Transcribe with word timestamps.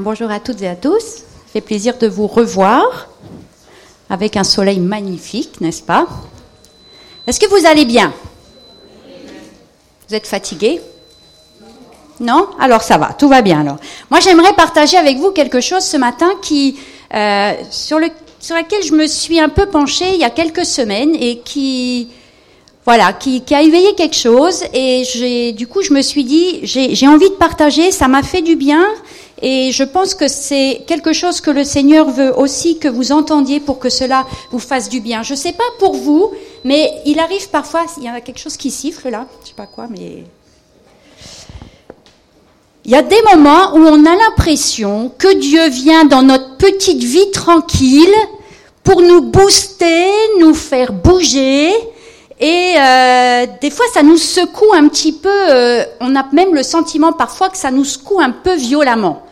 bonjour 0.00 0.30
à 0.30 0.40
toutes 0.40 0.62
et 0.62 0.68
à 0.68 0.76
tous. 0.76 1.00
Ça 1.00 1.52
fait 1.52 1.60
plaisir 1.60 1.98
de 1.98 2.08
vous 2.08 2.26
revoir 2.26 3.08
avec 4.10 4.36
un 4.36 4.44
soleil 4.44 4.80
magnifique, 4.80 5.60
n'est-ce 5.60 5.82
pas? 5.82 6.06
Est-ce 7.26 7.40
que 7.40 7.46
vous 7.46 7.66
allez 7.66 7.84
bien? 7.84 8.12
Vous 10.08 10.14
êtes 10.14 10.26
fatigué 10.26 10.80
Non? 12.20 12.48
Alors 12.58 12.82
ça 12.82 12.98
va, 12.98 13.12
tout 13.12 13.28
va 13.28 13.40
bien 13.40 13.60
alors. 13.60 13.76
Moi 14.10 14.20
j'aimerais 14.20 14.52
partager 14.54 14.96
avec 14.96 15.18
vous 15.18 15.30
quelque 15.30 15.60
chose 15.60 15.84
ce 15.84 15.96
matin 15.96 16.30
qui, 16.42 16.76
euh, 17.14 17.52
sur, 17.70 17.98
le, 17.98 18.08
sur 18.40 18.56
laquelle 18.56 18.82
je 18.82 18.92
me 18.92 19.06
suis 19.06 19.38
un 19.38 19.48
peu 19.48 19.66
penchée 19.66 20.12
il 20.12 20.20
y 20.20 20.24
a 20.24 20.30
quelques 20.30 20.66
semaines 20.66 21.14
et 21.14 21.38
qui, 21.38 22.08
voilà, 22.84 23.12
qui, 23.12 23.42
a 23.52 23.62
éveillé 23.62 23.94
quelque 23.94 24.16
chose 24.16 24.64
et 24.74 25.04
j'ai, 25.04 25.52
du 25.52 25.66
coup, 25.66 25.82
je 25.82 25.92
me 25.92 26.02
suis 26.02 26.24
dit, 26.24 26.60
j'ai 26.64 27.08
envie 27.08 27.30
de 27.30 27.34
partager, 27.34 27.90
ça 27.92 28.08
m'a 28.08 28.22
fait 28.22 28.42
du 28.42 28.56
bien 28.56 28.84
et 29.46 29.72
je 29.72 29.84
pense 29.84 30.14
que 30.14 30.26
c'est 30.26 30.84
quelque 30.86 31.12
chose 31.12 31.42
que 31.42 31.50
le 31.50 31.64
Seigneur 31.64 32.08
veut 32.08 32.32
aussi 32.34 32.78
que 32.78 32.88
vous 32.88 33.12
entendiez 33.12 33.60
pour 33.60 33.78
que 33.78 33.90
cela 33.90 34.24
vous 34.50 34.58
fasse 34.58 34.88
du 34.88 35.00
bien. 35.00 35.22
Je 35.22 35.34
ne 35.34 35.38
sais 35.38 35.52
pas 35.52 35.64
pour 35.78 35.96
vous, 35.96 36.32
mais 36.64 36.90
il 37.04 37.18
arrive 37.18 37.50
parfois, 37.50 37.84
il 37.98 38.04
y 38.04 38.08
a 38.08 38.22
quelque 38.22 38.38
chose 38.38 38.56
qui 38.56 38.70
siffle 38.70 39.10
là, 39.10 39.26
je 39.42 39.48
sais 39.48 39.54
pas 39.54 39.66
quoi, 39.66 39.86
mais 39.90 40.24
il 42.86 42.90
y 42.90 42.94
a 42.94 43.02
des 43.02 43.20
moments 43.34 43.74
où 43.74 43.80
on 43.80 44.06
a 44.06 44.16
l'impression 44.16 45.12
que 45.18 45.34
Dieu 45.34 45.68
vient 45.68 46.06
dans 46.06 46.22
notre 46.22 46.56
petite 46.56 47.04
vie 47.04 47.30
tranquille 47.30 48.14
pour 48.82 49.02
nous 49.02 49.20
booster, 49.20 50.06
nous 50.40 50.54
faire 50.54 50.94
bouger, 50.94 51.70
et 52.40 52.74
euh, 52.78 53.46
des 53.60 53.70
fois, 53.70 53.84
ça 53.92 54.02
nous 54.02 54.16
secoue 54.16 54.72
un 54.74 54.88
petit 54.88 55.12
peu. 55.12 55.28
Euh, 55.30 55.84
on 56.00 56.16
a 56.16 56.24
même 56.32 56.54
le 56.54 56.62
sentiment 56.62 57.12
parfois 57.12 57.50
que 57.50 57.58
ça 57.58 57.70
nous 57.70 57.84
secoue 57.84 58.20
un 58.20 58.30
peu 58.30 58.54
violemment. 58.54 59.22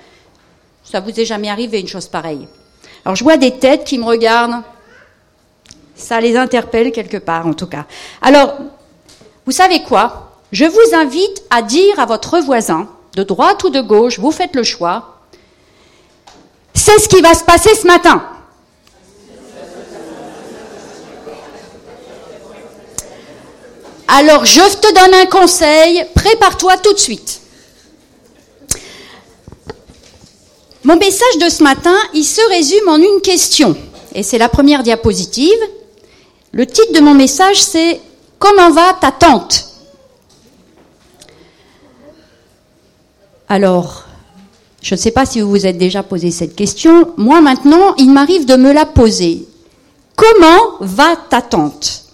Ça 0.93 1.01
vous 1.01 1.19
est 1.19 1.25
jamais 1.25 1.49
arrivé 1.49 1.81
une 1.81 1.89
chose 1.89 2.07
pareille 2.07 2.47
Alors, 3.03 3.17
je 3.17 3.25
vois 3.25 3.39
des 3.39 3.53
têtes 3.53 3.85
qui 3.85 3.97
me 3.97 4.05
regardent. 4.05 4.63
Ça 5.97 6.21
les 6.21 6.37
interpelle 6.37 6.93
quelque 6.93 7.17
part, 7.17 7.47
en 7.47 7.55
tout 7.55 7.67
cas. 7.67 7.87
Alors, 8.21 8.59
vous 9.47 9.53
savez 9.53 9.85
quoi? 9.85 10.33
Je 10.53 10.67
vous 10.67 10.95
invite 10.95 11.45
à 11.49 11.63
dire 11.63 11.99
à 11.99 12.05
votre 12.05 12.41
voisin, 12.41 12.91
de 13.17 13.23
droite 13.23 13.65
ou 13.65 13.71
de 13.71 13.81
gauche, 13.81 14.19
vous 14.19 14.33
faites 14.33 14.55
le 14.55 14.65
choix. 14.65 15.17
C'est 16.75 16.99
ce 16.99 17.09
qui 17.09 17.23
va 17.23 17.33
se 17.33 17.45
passer 17.45 17.75
ce 17.75 17.87
matin. 17.87 18.23
Alors 24.09 24.45
je 24.45 24.77
te 24.77 24.93
donne 24.93 25.15
un 25.15 25.25
conseil, 25.25 26.05
prépare-toi 26.15 26.77
tout 26.77 26.93
de 26.93 26.99
suite. 26.99 27.42
Mon 30.93 30.99
message 30.99 31.39
de 31.41 31.49
ce 31.49 31.63
matin, 31.63 31.97
il 32.13 32.23
se 32.23 32.47
résume 32.51 32.87
en 32.87 32.99
une 32.99 33.23
question. 33.23 33.75
Et 34.15 34.23
c'est 34.23 34.37
la 34.37 34.51
première 34.51 34.83
diapositive. 34.83 35.59
Le 36.51 36.67
titre 36.67 36.93
de 36.93 37.01
mon 37.01 37.15
message, 37.15 37.63
c'est 37.63 37.99
Comment 38.39 38.71
va 38.71 38.93
ta 39.01 39.11
tante? 39.11 39.69
Alors, 43.49 44.05
je 44.83 44.95
ne 44.95 45.01
sais 45.01 45.13
pas 45.13 45.25
si 45.25 45.41
vous 45.41 45.49
vous 45.49 45.67
êtes 45.67 45.79
déjà 45.79 46.03
posé 46.03 46.31
cette 46.31 46.55
question. 46.55 47.15
Moi 47.17 47.41
maintenant, 47.41 47.95
il 47.97 48.11
m'arrive 48.11 48.45
de 48.45 48.57
me 48.57 48.71
la 48.71 48.85
poser. 48.85 49.49
Comment 50.15 50.77
va 50.81 51.17
ta 51.17 51.41
tante? 51.41 52.05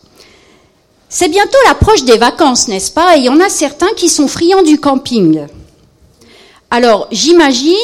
C'est 1.08 1.28
bientôt 1.28 1.58
l'approche 1.66 2.04
des 2.04 2.16
vacances, 2.16 2.68
n'est-ce 2.68 2.92
pas? 2.92 3.16
Et 3.16 3.18
il 3.18 3.24
y 3.24 3.28
en 3.28 3.40
a 3.40 3.48
certains 3.48 3.92
qui 3.96 4.08
sont 4.08 4.28
friands 4.28 4.62
du 4.62 4.78
camping. 4.78 5.48
Alors, 6.70 7.08
j'imagine 7.10 7.74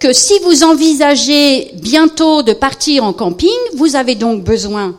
que 0.00 0.14
si 0.14 0.38
vous 0.40 0.64
envisagez 0.64 1.70
bientôt 1.74 2.42
de 2.42 2.54
partir 2.54 3.04
en 3.04 3.12
camping, 3.12 3.48
vous 3.74 3.96
avez 3.96 4.14
donc 4.14 4.42
besoin 4.42 4.96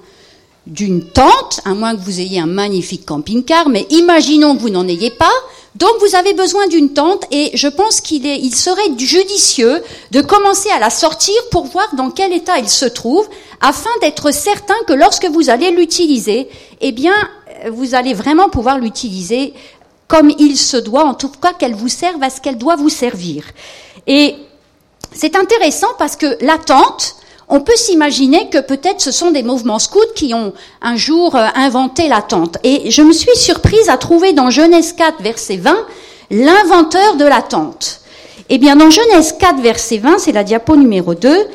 d'une 0.67 1.03
tente, 1.03 1.59
à 1.65 1.73
moins 1.73 1.95
que 1.95 2.01
vous 2.01 2.19
ayez 2.19 2.39
un 2.39 2.45
magnifique 2.45 3.03
camping-car, 3.05 3.67
mais 3.67 3.87
imaginons 3.89 4.55
que 4.55 4.61
vous 4.61 4.69
n'en 4.69 4.87
ayez 4.87 5.09
pas. 5.09 5.33
Donc 5.75 5.89
vous 6.01 6.15
avez 6.15 6.33
besoin 6.33 6.67
d'une 6.67 6.93
tente 6.93 7.25
et 7.31 7.49
je 7.55 7.67
pense 7.67 7.99
qu'il 7.99 8.27
il 8.27 8.53
serait 8.53 8.95
judicieux 8.97 9.81
de 10.11 10.21
commencer 10.21 10.69
à 10.69 10.79
la 10.79 10.91
sortir 10.91 11.33
pour 11.49 11.65
voir 11.65 11.95
dans 11.95 12.11
quel 12.11 12.31
état 12.31 12.59
il 12.59 12.69
se 12.69 12.85
trouve, 12.85 13.27
afin 13.59 13.89
d'être 14.01 14.31
certain 14.31 14.75
que 14.85 14.93
lorsque 14.93 15.25
vous 15.25 15.49
allez 15.49 15.71
l'utiliser, 15.71 16.47
eh 16.79 16.91
bien, 16.91 17.13
vous 17.71 17.95
allez 17.95 18.13
vraiment 18.13 18.49
pouvoir 18.49 18.77
l'utiliser 18.77 19.53
comme 20.07 20.31
il 20.37 20.57
se 20.57 20.77
doit, 20.77 21.05
en 21.05 21.15
tout 21.15 21.29
cas 21.29 21.53
qu'elle 21.53 21.73
vous 21.73 21.87
serve 21.87 22.21
à 22.21 22.29
ce 22.29 22.39
qu'elle 22.39 22.57
doit 22.57 22.75
vous 22.75 22.89
servir. 22.89 23.45
Et 24.05 24.35
c'est 25.13 25.35
intéressant 25.35 25.89
parce 25.97 26.15
que 26.15 26.37
l'attente, 26.41 27.15
on 27.49 27.61
peut 27.61 27.75
s'imaginer 27.75 28.49
que 28.49 28.59
peut-être 28.59 29.01
ce 29.01 29.11
sont 29.11 29.31
des 29.31 29.43
mouvements 29.43 29.79
scouts 29.79 29.99
qui 30.15 30.33
ont 30.33 30.53
un 30.81 30.95
jour 30.95 31.35
euh, 31.35 31.47
inventé 31.55 32.07
l'attente. 32.07 32.57
Et 32.63 32.89
je 32.91 33.01
me 33.01 33.11
suis 33.11 33.35
surprise 33.35 33.89
à 33.89 33.97
trouver 33.97 34.31
dans 34.33 34.49
Genèse 34.49 34.93
4, 34.93 35.21
verset 35.21 35.57
20, 35.57 35.85
l'inventeur 36.31 37.17
de 37.17 37.25
l'attente. 37.25 37.99
Eh 38.49 38.57
bien, 38.57 38.75
dans 38.75 38.89
Genèse 38.89 39.35
4, 39.37 39.59
verset 39.61 39.97
20, 39.97 40.19
c'est 40.19 40.31
la 40.31 40.43
diapo 40.43 40.75
numéro 40.75 41.13
2, 41.13 41.47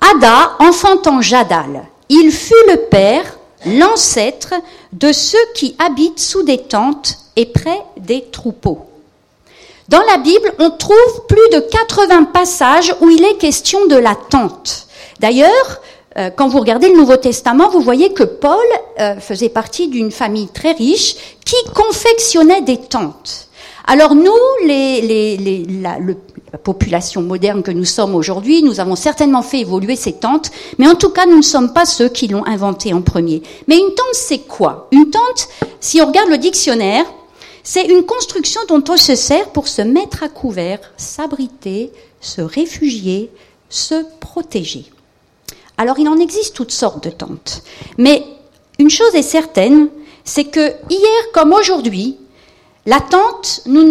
Ada 0.00 0.56
enfantant 0.58 1.20
Jadal. 1.20 1.84
Il 2.08 2.30
fut 2.32 2.54
le 2.68 2.76
père 2.76 3.38
l'ancêtre 3.64 4.54
de 4.92 5.12
ceux 5.12 5.38
qui 5.54 5.74
habitent 5.78 6.20
sous 6.20 6.42
des 6.42 6.58
tentes 6.58 7.18
et 7.36 7.46
près 7.46 7.80
des 7.96 8.22
troupeaux. 8.30 8.86
Dans 9.88 10.02
la 10.02 10.16
Bible, 10.16 10.52
on 10.58 10.70
trouve 10.70 11.26
plus 11.28 11.48
de 11.52 11.60
80 11.60 12.24
passages 12.24 12.94
où 13.00 13.10
il 13.10 13.22
est 13.22 13.36
question 13.36 13.86
de 13.86 13.96
la 13.96 14.14
tente. 14.14 14.86
D'ailleurs, 15.20 15.80
euh, 16.16 16.30
quand 16.34 16.48
vous 16.48 16.60
regardez 16.60 16.88
le 16.88 16.96
Nouveau 16.96 17.16
Testament, 17.16 17.68
vous 17.68 17.80
voyez 17.80 18.12
que 18.12 18.22
Paul 18.22 18.64
euh, 19.00 19.16
faisait 19.16 19.50
partie 19.50 19.88
d'une 19.88 20.10
famille 20.10 20.48
très 20.48 20.72
riche 20.72 21.16
qui 21.44 21.56
confectionnait 21.74 22.62
des 22.62 22.78
tentes. 22.78 23.48
Alors 23.86 24.14
nous, 24.14 24.32
les, 24.66 25.02
les, 25.02 25.36
les, 25.36 25.66
la, 25.82 25.98
population 26.62 27.20
moderne 27.20 27.62
que 27.62 27.72
nous 27.72 27.84
sommes 27.84 28.14
aujourd'hui, 28.14 28.62
nous 28.62 28.78
avons 28.78 28.94
certainement 28.94 29.42
fait 29.42 29.60
évoluer 29.60 29.96
ces 29.96 30.12
tentes, 30.12 30.52
mais 30.78 30.86
en 30.86 30.94
tout 30.94 31.10
cas, 31.10 31.26
nous 31.26 31.38
ne 31.38 31.42
sommes 31.42 31.72
pas 31.72 31.84
ceux 31.84 32.08
qui 32.08 32.28
l'ont 32.28 32.46
inventé 32.46 32.94
en 32.94 33.02
premier. 33.02 33.42
Mais 33.66 33.76
une 33.76 33.88
tente, 33.88 34.14
c'est 34.14 34.38
quoi? 34.38 34.88
Une 34.92 35.10
tente, 35.10 35.48
si 35.80 36.00
on 36.00 36.06
regarde 36.06 36.30
le 36.30 36.38
dictionnaire, 36.38 37.04
c'est 37.64 37.86
une 37.86 38.06
construction 38.06 38.60
dont 38.68 38.84
on 38.88 38.96
se 38.96 39.16
sert 39.16 39.50
pour 39.50 39.66
se 39.66 39.82
mettre 39.82 40.22
à 40.22 40.28
couvert, 40.28 40.78
s'abriter, 40.96 41.90
se 42.20 42.40
réfugier, 42.40 43.32
se 43.68 44.04
protéger. 44.20 44.84
Alors 45.76 45.98
il 45.98 46.08
en 46.08 46.18
existe 46.18 46.54
toutes 46.54 46.70
sortes 46.70 47.02
de 47.02 47.10
tentes. 47.10 47.64
Mais 47.98 48.24
une 48.78 48.90
chose 48.90 49.14
est 49.16 49.22
certaine, 49.22 49.88
c'est 50.22 50.44
que 50.44 50.72
hier 50.88 51.32
comme 51.32 51.52
aujourd'hui, 51.52 52.18
L'attente 52.86 53.62
ne 53.64 53.82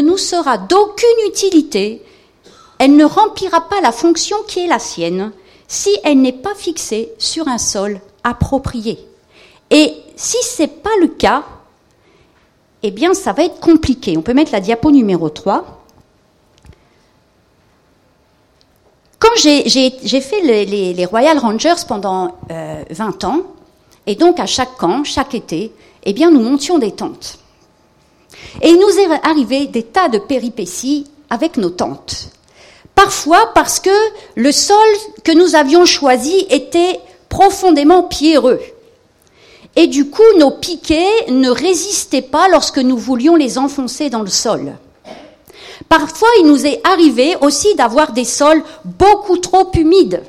nous 0.00 0.18
sera 0.18 0.58
d'aucune 0.58 1.26
utilité, 1.26 2.02
elle 2.78 2.94
ne 2.94 3.04
remplira 3.04 3.62
pas 3.62 3.80
la 3.80 3.92
fonction 3.92 4.36
qui 4.46 4.60
est 4.60 4.66
la 4.66 4.78
sienne 4.78 5.32
si 5.68 5.96
elle 6.04 6.20
n'est 6.20 6.32
pas 6.32 6.54
fixée 6.54 7.12
sur 7.18 7.48
un 7.48 7.56
sol 7.56 7.98
approprié. 8.24 8.98
Et 9.70 9.94
si 10.16 10.36
ce 10.42 10.62
n'est 10.62 10.68
pas 10.68 10.90
le 11.00 11.08
cas, 11.08 11.44
eh 12.82 12.90
bien 12.90 13.14
ça 13.14 13.32
va 13.32 13.44
être 13.44 13.60
compliqué. 13.60 14.16
On 14.16 14.22
peut 14.22 14.34
mettre 14.34 14.52
la 14.52 14.60
diapo 14.60 14.90
numéro 14.90 15.28
3. 15.28 15.64
Quand 19.18 19.30
j'ai 19.36 20.20
fait 20.20 20.40
les, 20.42 21.04
Royal 21.04 21.38
Rangers 21.38 21.82
pendant 21.88 22.36
20 22.48 23.24
euh, 23.24 23.26
ans, 23.26 23.42
et 24.06 24.14
donc 24.14 24.38
à 24.38 24.46
chaque 24.46 24.76
camp, 24.76 25.04
chaque 25.04 25.34
été, 25.34 25.72
eh 26.04 26.12
bien 26.12 26.30
nous 26.30 26.40
montions 26.40 26.78
des 26.78 26.92
tentes. 26.92 27.38
Et 28.62 28.68
il 28.68 28.78
nous 28.78 28.98
est 28.98 29.26
arrivé 29.26 29.66
des 29.66 29.82
tas 29.82 30.08
de 30.08 30.18
péripéties 30.18 31.06
avec 31.30 31.56
nos 31.56 31.70
tentes. 31.70 32.30
Parfois 32.94 33.50
parce 33.54 33.80
que 33.80 33.90
le 34.36 34.52
sol 34.52 34.76
que 35.24 35.32
nous 35.32 35.54
avions 35.54 35.84
choisi 35.84 36.46
était 36.50 37.00
profondément 37.28 38.02
pierreux. 38.02 38.60
Et 39.76 39.86
du 39.86 40.08
coup, 40.08 40.22
nos 40.38 40.50
piquets 40.50 41.26
ne 41.28 41.50
résistaient 41.50 42.22
pas 42.22 42.48
lorsque 42.48 42.78
nous 42.78 42.96
voulions 42.96 43.36
les 43.36 43.58
enfoncer 43.58 44.08
dans 44.08 44.22
le 44.22 44.28
sol. 44.28 44.72
Parfois, 45.88 46.28
il 46.40 46.46
nous 46.46 46.66
est 46.66 46.80
arrivé 46.84 47.36
aussi 47.42 47.74
d'avoir 47.74 48.12
des 48.12 48.24
sols 48.24 48.64
beaucoup 48.84 49.36
trop 49.36 49.70
humides. 49.74 50.22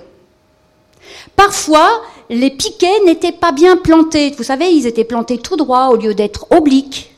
Parfois, 1.38 1.90
les 2.30 2.52
piquets 2.52 3.00
n'étaient 3.06 3.32
pas 3.32 3.54
bien 3.54 3.78
plantés. 3.78 4.34
Vous 4.38 4.44
savez, 4.44 4.70
ils 4.70 4.86
étaient 4.86 5.06
plantés 5.06 5.38
tout 5.38 5.56
droit 5.56 5.88
au 5.88 5.96
lieu 5.96 6.14
d'être 6.14 6.48
obliques. 6.52 7.16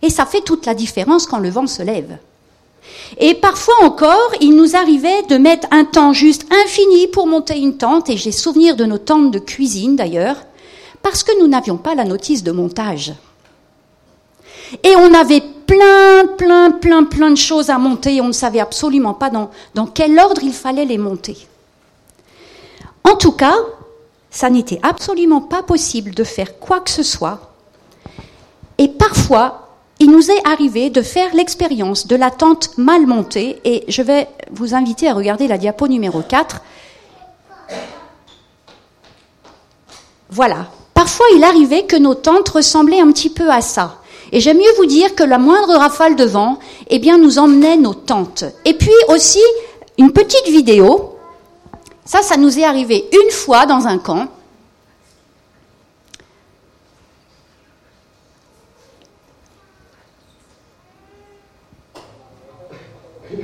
Et 0.00 0.10
ça 0.10 0.26
fait 0.26 0.42
toute 0.42 0.64
la 0.64 0.74
différence 0.74 1.26
quand 1.26 1.38
le 1.38 1.50
vent 1.50 1.66
se 1.66 1.82
lève. 1.82 2.18
Et 3.18 3.34
parfois 3.34 3.74
encore, 3.82 4.30
il 4.40 4.54
nous 4.54 4.76
arrivait 4.76 5.22
de 5.24 5.38
mettre 5.38 5.66
un 5.72 5.84
temps 5.84 6.12
juste 6.12 6.46
infini 6.64 7.08
pour 7.08 7.26
monter 7.26 7.58
une 7.58 7.76
tente, 7.76 8.10
et 8.10 8.16
j'ai 8.16 8.32
souvenir 8.32 8.76
de 8.76 8.84
nos 8.84 8.98
tentes 8.98 9.30
de 9.32 9.38
cuisine 9.38 9.96
d'ailleurs, 9.96 10.36
parce 11.08 11.22
que 11.22 11.40
nous 11.40 11.48
n'avions 11.48 11.78
pas 11.78 11.94
la 11.94 12.04
notice 12.04 12.42
de 12.42 12.52
montage. 12.52 13.14
Et 14.82 14.94
on 14.94 15.14
avait 15.14 15.40
plein, 15.40 16.26
plein, 16.36 16.70
plein, 16.70 17.04
plein 17.04 17.30
de 17.30 17.36
choses 17.36 17.70
à 17.70 17.78
monter 17.78 18.16
et 18.16 18.20
on 18.20 18.26
ne 18.26 18.32
savait 18.32 18.60
absolument 18.60 19.14
pas 19.14 19.30
dans, 19.30 19.86
quel 19.86 20.18
ordre 20.18 20.42
il 20.42 20.52
fallait 20.52 20.84
les 20.84 20.98
monter. 20.98 21.48
En 23.04 23.16
tout 23.16 23.32
cas, 23.32 23.54
ça 24.30 24.50
n'était 24.50 24.80
absolument 24.82 25.40
pas 25.40 25.62
possible 25.62 26.14
de 26.14 26.24
faire 26.24 26.58
quoi 26.58 26.80
que 26.80 26.90
ce 26.90 27.02
soit. 27.02 27.54
Et 28.76 28.88
parfois, 28.88 29.70
il 30.00 30.10
nous 30.10 30.30
est 30.30 30.46
arrivé 30.46 30.90
de 30.90 31.00
faire 31.00 31.34
l'expérience 31.34 32.06
de 32.06 32.16
la 32.16 32.30
tente 32.30 32.76
mal 32.76 33.06
montée, 33.06 33.60
et 33.64 33.84
je 33.88 34.02
vais 34.02 34.28
vous 34.50 34.74
inviter 34.74 35.08
à 35.08 35.14
regarder 35.14 35.48
la 35.48 35.56
diapo 35.56 35.88
numéro 35.88 36.20
4. 36.20 36.60
Voilà. 40.28 40.66
Parfois, 41.08 41.26
il 41.34 41.42
arrivait 41.42 41.86
que 41.86 41.96
nos 41.96 42.14
tentes 42.14 42.50
ressemblaient 42.50 43.00
un 43.00 43.10
petit 43.12 43.30
peu 43.30 43.50
à 43.50 43.62
ça. 43.62 44.02
Et 44.30 44.40
j'aime 44.40 44.58
mieux 44.58 44.74
vous 44.76 44.84
dire 44.84 45.14
que 45.14 45.24
la 45.24 45.38
moindre 45.38 45.74
rafale 45.74 46.16
de 46.16 46.24
vent, 46.24 46.58
eh 46.88 46.98
bien, 46.98 47.16
nous 47.16 47.38
emmenait 47.38 47.78
nos 47.78 47.94
tentes. 47.94 48.44
Et 48.66 48.74
puis 48.74 48.92
aussi, 49.08 49.40
une 49.96 50.12
petite 50.12 50.46
vidéo. 50.48 51.16
Ça, 52.04 52.20
ça 52.20 52.36
nous 52.36 52.58
est 52.58 52.64
arrivé 52.64 53.08
une 53.10 53.30
fois 53.30 53.64
dans 53.64 53.86
un 53.86 53.96
camp. 53.96 54.28
Je 63.24 63.36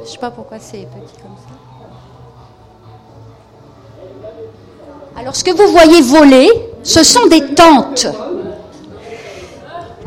ne 0.00 0.04
sais 0.04 0.18
pas 0.18 0.30
pourquoi 0.30 0.58
c'est 0.58 0.86
petit 0.92 1.22
comme 1.22 1.38
ça. 1.38 1.73
Alors, 5.16 5.36
ce 5.36 5.44
que 5.44 5.52
vous 5.52 5.70
voyez 5.70 6.02
voler, 6.02 6.50
ce 6.82 7.02
sont 7.04 7.26
des 7.26 7.54
tentes 7.54 8.06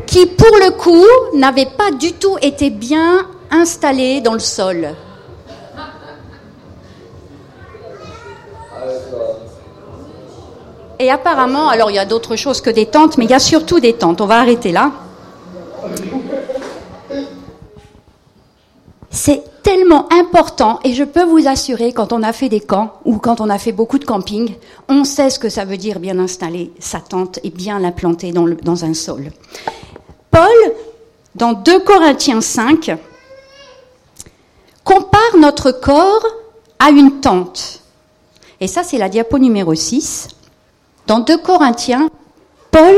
qui, 0.06 0.26
pour 0.26 0.56
le 0.56 0.70
coup, 0.72 1.06
n'avaient 1.34 1.66
pas 1.76 1.90
du 1.90 2.12
tout 2.12 2.36
été 2.40 2.70
bien 2.70 3.26
installées 3.50 4.20
dans 4.20 4.34
le 4.34 4.38
sol. 4.38 4.94
Et 10.98 11.10
apparemment, 11.10 11.68
alors 11.68 11.90
il 11.90 11.94
y 11.94 11.98
a 11.98 12.04
d'autres 12.04 12.36
choses 12.36 12.60
que 12.60 12.70
des 12.70 12.86
tentes, 12.86 13.18
mais 13.18 13.24
il 13.24 13.30
y 13.30 13.34
a 13.34 13.38
surtout 13.38 13.80
des 13.80 13.92
tentes. 13.92 14.20
On 14.20 14.26
va 14.26 14.40
arrêter 14.40 14.72
là. 14.72 14.90
C'est 19.10 19.42
tellement 19.62 20.10
important 20.12 20.80
et 20.84 20.94
je 20.94 21.04
peux 21.04 21.24
vous 21.24 21.46
assurer, 21.48 21.92
quand 21.92 22.12
on 22.12 22.22
a 22.22 22.32
fait 22.32 22.48
des 22.48 22.60
camps 22.60 22.94
ou 23.04 23.18
quand 23.18 23.40
on 23.40 23.48
a 23.48 23.58
fait 23.58 23.72
beaucoup 23.72 23.98
de 23.98 24.04
camping, 24.04 24.54
on 24.88 25.04
sait 25.04 25.30
ce 25.30 25.38
que 25.38 25.48
ça 25.48 25.64
veut 25.64 25.76
dire 25.76 26.00
bien 26.00 26.18
installer 26.18 26.72
sa 26.78 27.00
tente 27.00 27.38
et 27.42 27.50
bien 27.50 27.78
la 27.78 27.92
planter 27.92 28.32
dans, 28.32 28.48
dans 28.62 28.84
un 28.84 28.94
sol. 28.94 29.30
Paul, 30.30 30.74
dans 31.34 31.52
2 31.52 31.80
Corinthiens 31.80 32.40
5, 32.40 32.96
compare 34.84 35.36
notre 35.38 35.70
corps 35.70 36.26
à 36.78 36.90
une 36.90 37.20
tente. 37.20 37.80
Et 38.60 38.66
ça, 38.66 38.82
c'est 38.82 38.98
la 38.98 39.08
diapo 39.08 39.38
numéro 39.38 39.74
6. 39.74 40.28
Dans 41.06 41.20
2 41.20 41.38
Corinthiens, 41.38 42.08
Paul 42.70 42.94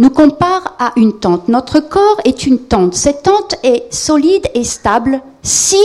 nous 0.00 0.10
compare 0.10 0.74
à 0.78 0.92
une 0.96 1.12
tente. 1.12 1.48
Notre 1.48 1.78
corps 1.78 2.20
est 2.24 2.46
une 2.46 2.58
tente. 2.58 2.94
Cette 2.94 3.22
tente 3.22 3.54
est 3.62 3.84
solide 3.92 4.48
et 4.54 4.64
stable 4.64 5.20
si 5.42 5.76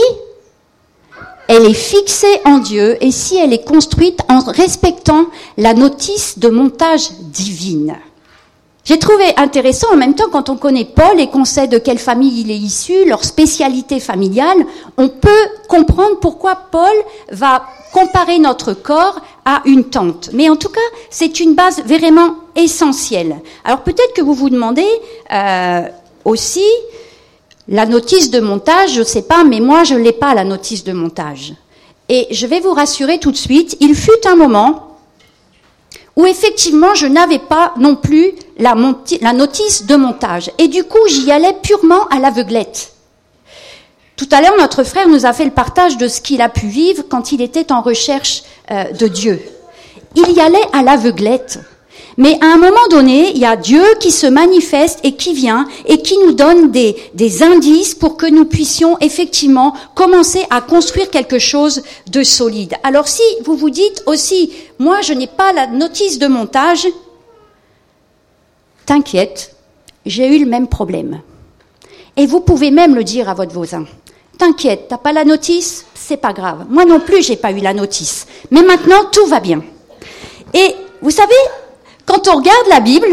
elle 1.48 1.66
est 1.66 1.74
fixée 1.74 2.40
en 2.46 2.58
Dieu 2.58 2.96
et 3.04 3.12
si 3.12 3.36
elle 3.36 3.52
est 3.52 3.64
construite 3.64 4.20
en 4.30 4.38
respectant 4.38 5.26
la 5.58 5.74
notice 5.74 6.38
de 6.38 6.48
montage 6.48 7.12
divine. 7.20 7.96
J'ai 8.86 9.00
trouvé 9.00 9.24
intéressant 9.36 9.88
en 9.92 9.96
même 9.96 10.14
temps 10.14 10.28
quand 10.30 10.48
on 10.48 10.56
connaît 10.56 10.84
Paul 10.84 11.18
et 11.18 11.26
qu'on 11.26 11.44
sait 11.44 11.66
de 11.66 11.76
quelle 11.76 11.98
famille 11.98 12.42
il 12.42 12.52
est 12.52 12.56
issu, 12.56 13.04
leur 13.04 13.24
spécialité 13.24 13.98
familiale, 13.98 14.64
on 14.96 15.08
peut 15.08 15.28
comprendre 15.68 16.20
pourquoi 16.20 16.54
Paul 16.70 16.94
va 17.32 17.64
comparer 17.92 18.38
notre 18.38 18.74
corps 18.74 19.20
à 19.44 19.62
une 19.64 19.86
tente. 19.86 20.30
Mais 20.34 20.48
en 20.48 20.54
tout 20.54 20.68
cas, 20.68 20.78
c'est 21.10 21.40
une 21.40 21.56
base 21.56 21.82
vraiment 21.84 22.36
essentielle. 22.54 23.40
Alors 23.64 23.80
peut-être 23.80 24.14
que 24.14 24.22
vous 24.22 24.34
vous 24.34 24.50
demandez 24.50 24.86
euh, 25.32 25.82
aussi 26.24 26.64
la 27.66 27.86
notice 27.86 28.30
de 28.30 28.38
montage, 28.38 28.92
je 28.92 29.00
ne 29.00 29.04
sais 29.04 29.22
pas, 29.22 29.42
mais 29.42 29.58
moi 29.58 29.82
je 29.82 29.94
ne 29.94 30.00
l'ai 30.00 30.12
pas 30.12 30.32
la 30.32 30.44
notice 30.44 30.84
de 30.84 30.92
montage. 30.92 31.54
Et 32.08 32.28
je 32.30 32.46
vais 32.46 32.60
vous 32.60 32.72
rassurer 32.72 33.18
tout 33.18 33.32
de 33.32 33.36
suite, 33.36 33.76
il 33.80 33.96
fut 33.96 34.26
un 34.26 34.36
moment 34.36 34.95
où 36.16 36.26
effectivement 36.26 36.94
je 36.94 37.06
n'avais 37.06 37.38
pas 37.38 37.74
non 37.76 37.94
plus 37.94 38.32
la, 38.58 38.74
notice 38.74 39.86
de 39.86 39.96
montage. 39.96 40.50
Et 40.58 40.68
du 40.68 40.84
coup 40.84 41.06
j'y 41.08 41.30
allais 41.30 41.54
purement 41.62 42.08
à 42.08 42.18
l'aveuglette. 42.18 42.92
Tout 44.16 44.28
à 44.32 44.40
l'heure, 44.40 44.56
notre 44.58 44.82
frère 44.82 45.08
nous 45.08 45.26
a 45.26 45.34
fait 45.34 45.44
le 45.44 45.50
partage 45.50 45.98
de 45.98 46.08
ce 46.08 46.22
qu'il 46.22 46.40
a 46.40 46.48
pu 46.48 46.66
vivre 46.68 47.04
quand 47.06 47.32
il 47.32 47.42
était 47.42 47.70
en 47.70 47.82
recherche 47.82 48.44
euh, 48.70 48.90
de 48.92 49.08
Dieu. 49.08 49.42
Il 50.14 50.30
y 50.32 50.40
allait 50.40 50.56
à 50.72 50.82
l'aveuglette. 50.82 51.60
Mais 52.18 52.38
à 52.40 52.46
un 52.46 52.56
moment 52.56 52.86
donné, 52.90 53.30
il 53.30 53.38
y 53.38 53.44
a 53.44 53.56
Dieu 53.56 53.82
qui 54.00 54.10
se 54.10 54.26
manifeste 54.26 55.00
et 55.02 55.16
qui 55.16 55.34
vient 55.34 55.66
et 55.84 56.00
qui 56.00 56.16
nous 56.18 56.32
donne 56.32 56.70
des, 56.70 57.42
indices 57.42 57.94
pour 57.94 58.16
que 58.16 58.26
nous 58.26 58.46
puissions 58.46 58.96
effectivement 59.00 59.74
commencer 59.94 60.44
à 60.48 60.62
construire 60.62 61.10
quelque 61.10 61.38
chose 61.38 61.82
de 62.10 62.22
solide. 62.22 62.74
Alors 62.82 63.08
si 63.08 63.22
vous 63.44 63.56
vous 63.56 63.70
dites 63.70 64.02
aussi, 64.06 64.52
moi 64.78 65.02
je 65.02 65.12
n'ai 65.12 65.26
pas 65.26 65.52
la 65.52 65.66
notice 65.66 66.18
de 66.18 66.26
montage, 66.26 66.86
t'inquiète, 68.86 69.54
j'ai 70.06 70.34
eu 70.34 70.38
le 70.38 70.48
même 70.48 70.68
problème. 70.68 71.20
Et 72.16 72.26
vous 72.26 72.40
pouvez 72.40 72.70
même 72.70 72.94
le 72.94 73.04
dire 73.04 73.28
à 73.28 73.34
votre 73.34 73.52
voisin. 73.52 73.84
T'inquiète, 74.38 74.86
t'as 74.88 74.98
pas 74.98 75.12
la 75.12 75.24
notice 75.24 75.84
C'est 75.94 76.16
pas 76.16 76.32
grave. 76.32 76.66
Moi 76.70 76.86
non 76.86 77.00
plus, 77.00 77.22
j'ai 77.22 77.36
pas 77.36 77.52
eu 77.52 77.60
la 77.60 77.74
notice. 77.74 78.26
Mais 78.50 78.62
maintenant, 78.62 79.04
tout 79.12 79.26
va 79.26 79.40
bien. 79.40 79.62
Et 80.54 80.74
vous 81.02 81.10
savez, 81.10 81.34
quand 82.06 82.28
on 82.28 82.36
regarde 82.36 82.68
la 82.70 82.80
Bible, 82.80 83.08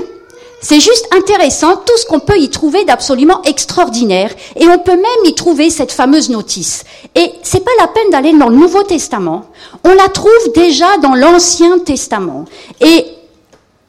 c'est 0.61 0.79
juste 0.79 1.07
intéressant 1.11 1.75
tout 1.75 1.97
ce 1.97 2.05
qu'on 2.05 2.21
peut 2.21 2.39
y 2.39 2.49
trouver 2.49 2.85
d'absolument 2.85 3.41
extraordinaire. 3.43 4.33
Et 4.55 4.65
on 4.65 4.79
peut 4.79 4.95
même 4.95 5.25
y 5.25 5.35
trouver 5.35 5.69
cette 5.69 5.91
fameuse 5.91 6.29
notice. 6.29 6.85
Et 7.15 7.33
c'est 7.43 7.65
pas 7.65 7.71
la 7.79 7.87
peine 7.87 8.09
d'aller 8.11 8.31
dans 8.31 8.47
le 8.47 8.55
Nouveau 8.55 8.83
Testament. 8.83 9.45
On 9.83 9.93
la 9.93 10.07
trouve 10.07 10.53
déjà 10.55 10.97
dans 10.97 11.15
l'Ancien 11.15 11.79
Testament. 11.79 12.45
Et 12.79 13.05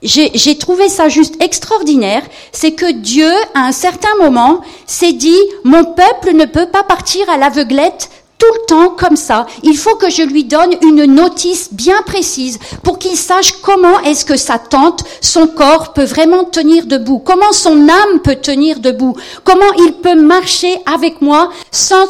j'ai 0.02 0.58
trouvé 0.58 0.88
ça 0.88 1.08
juste 1.08 1.40
extraordinaire, 1.40 2.22
c'est 2.52 2.72
que 2.72 2.92
Dieu, 2.92 3.30
à 3.54 3.60
un 3.60 3.72
certain 3.72 4.14
moment, 4.20 4.60
s'est 4.86 5.12
dit, 5.12 5.38
mon 5.62 5.84
peuple 5.84 6.34
ne 6.34 6.44
peut 6.44 6.68
pas 6.70 6.82
partir 6.82 7.30
à 7.30 7.38
l'aveuglette 7.38 8.10
tout 8.38 8.52
le 8.52 8.66
temps 8.66 8.90
comme 8.90 9.16
ça. 9.16 9.46
Il 9.62 9.76
faut 9.76 9.96
que 9.96 10.10
je 10.10 10.22
lui 10.22 10.44
donne 10.44 10.74
une 10.82 11.04
notice 11.04 11.72
bien 11.72 12.02
précise 12.02 12.58
pour 12.82 12.98
qu'il 12.98 13.16
sache 13.16 13.52
comment 13.62 14.00
est-ce 14.00 14.24
que 14.24 14.36
sa 14.36 14.58
tente, 14.58 15.04
son 15.20 15.46
corps 15.46 15.92
peut 15.92 16.04
vraiment 16.04 16.44
tenir 16.44 16.86
debout, 16.86 17.18
comment 17.18 17.52
son 17.52 17.88
âme 17.88 18.20
peut 18.22 18.36
tenir 18.36 18.80
debout, 18.80 19.16
comment 19.44 19.72
il 19.78 19.94
peut 19.94 20.20
marcher 20.20 20.78
avec 20.86 21.20
moi 21.20 21.50
sans 21.70 22.06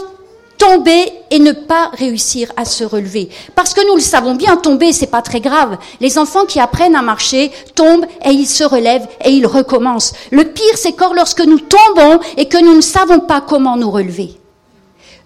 tomber 0.59 1.13
et 1.31 1.39
ne 1.39 1.53
pas 1.53 1.91
réussir 1.99 2.51
à 2.57 2.65
se 2.65 2.85
relever. 2.85 3.29
Parce 3.55 3.75
que 3.75 3.87
nous 3.89 3.97
le 3.97 4.01
savons 4.01 4.35
bien, 4.35 4.57
tomber, 4.57 4.93
c'est 4.93 5.09
pas 5.09 5.23
très 5.23 5.41
grave. 5.41 5.79
Les 6.01 6.17
enfants 6.17 6.47
qui 6.47 6.61
apprennent 6.61 6.97
à 6.97 7.03
marcher 7.03 7.51
tombent 7.75 8.07
et 8.25 8.31
ils 8.31 8.47
se 8.47 8.65
relèvent 8.65 9.09
et 9.25 9.31
ils 9.31 9.47
recommencent. 9.47 10.13
Le 10.31 10.45
pire, 10.45 10.77
c'est 10.77 10.93
quand 10.93 11.13
lorsque 11.13 11.45
nous 11.45 11.61
tombons 11.61 12.21
et 12.37 12.49
que 12.49 12.63
nous 12.63 12.75
ne 12.75 12.81
savons 12.81 13.21
pas 13.21 13.41
comment 13.41 13.77
nous 13.77 13.91
relever. 13.91 14.39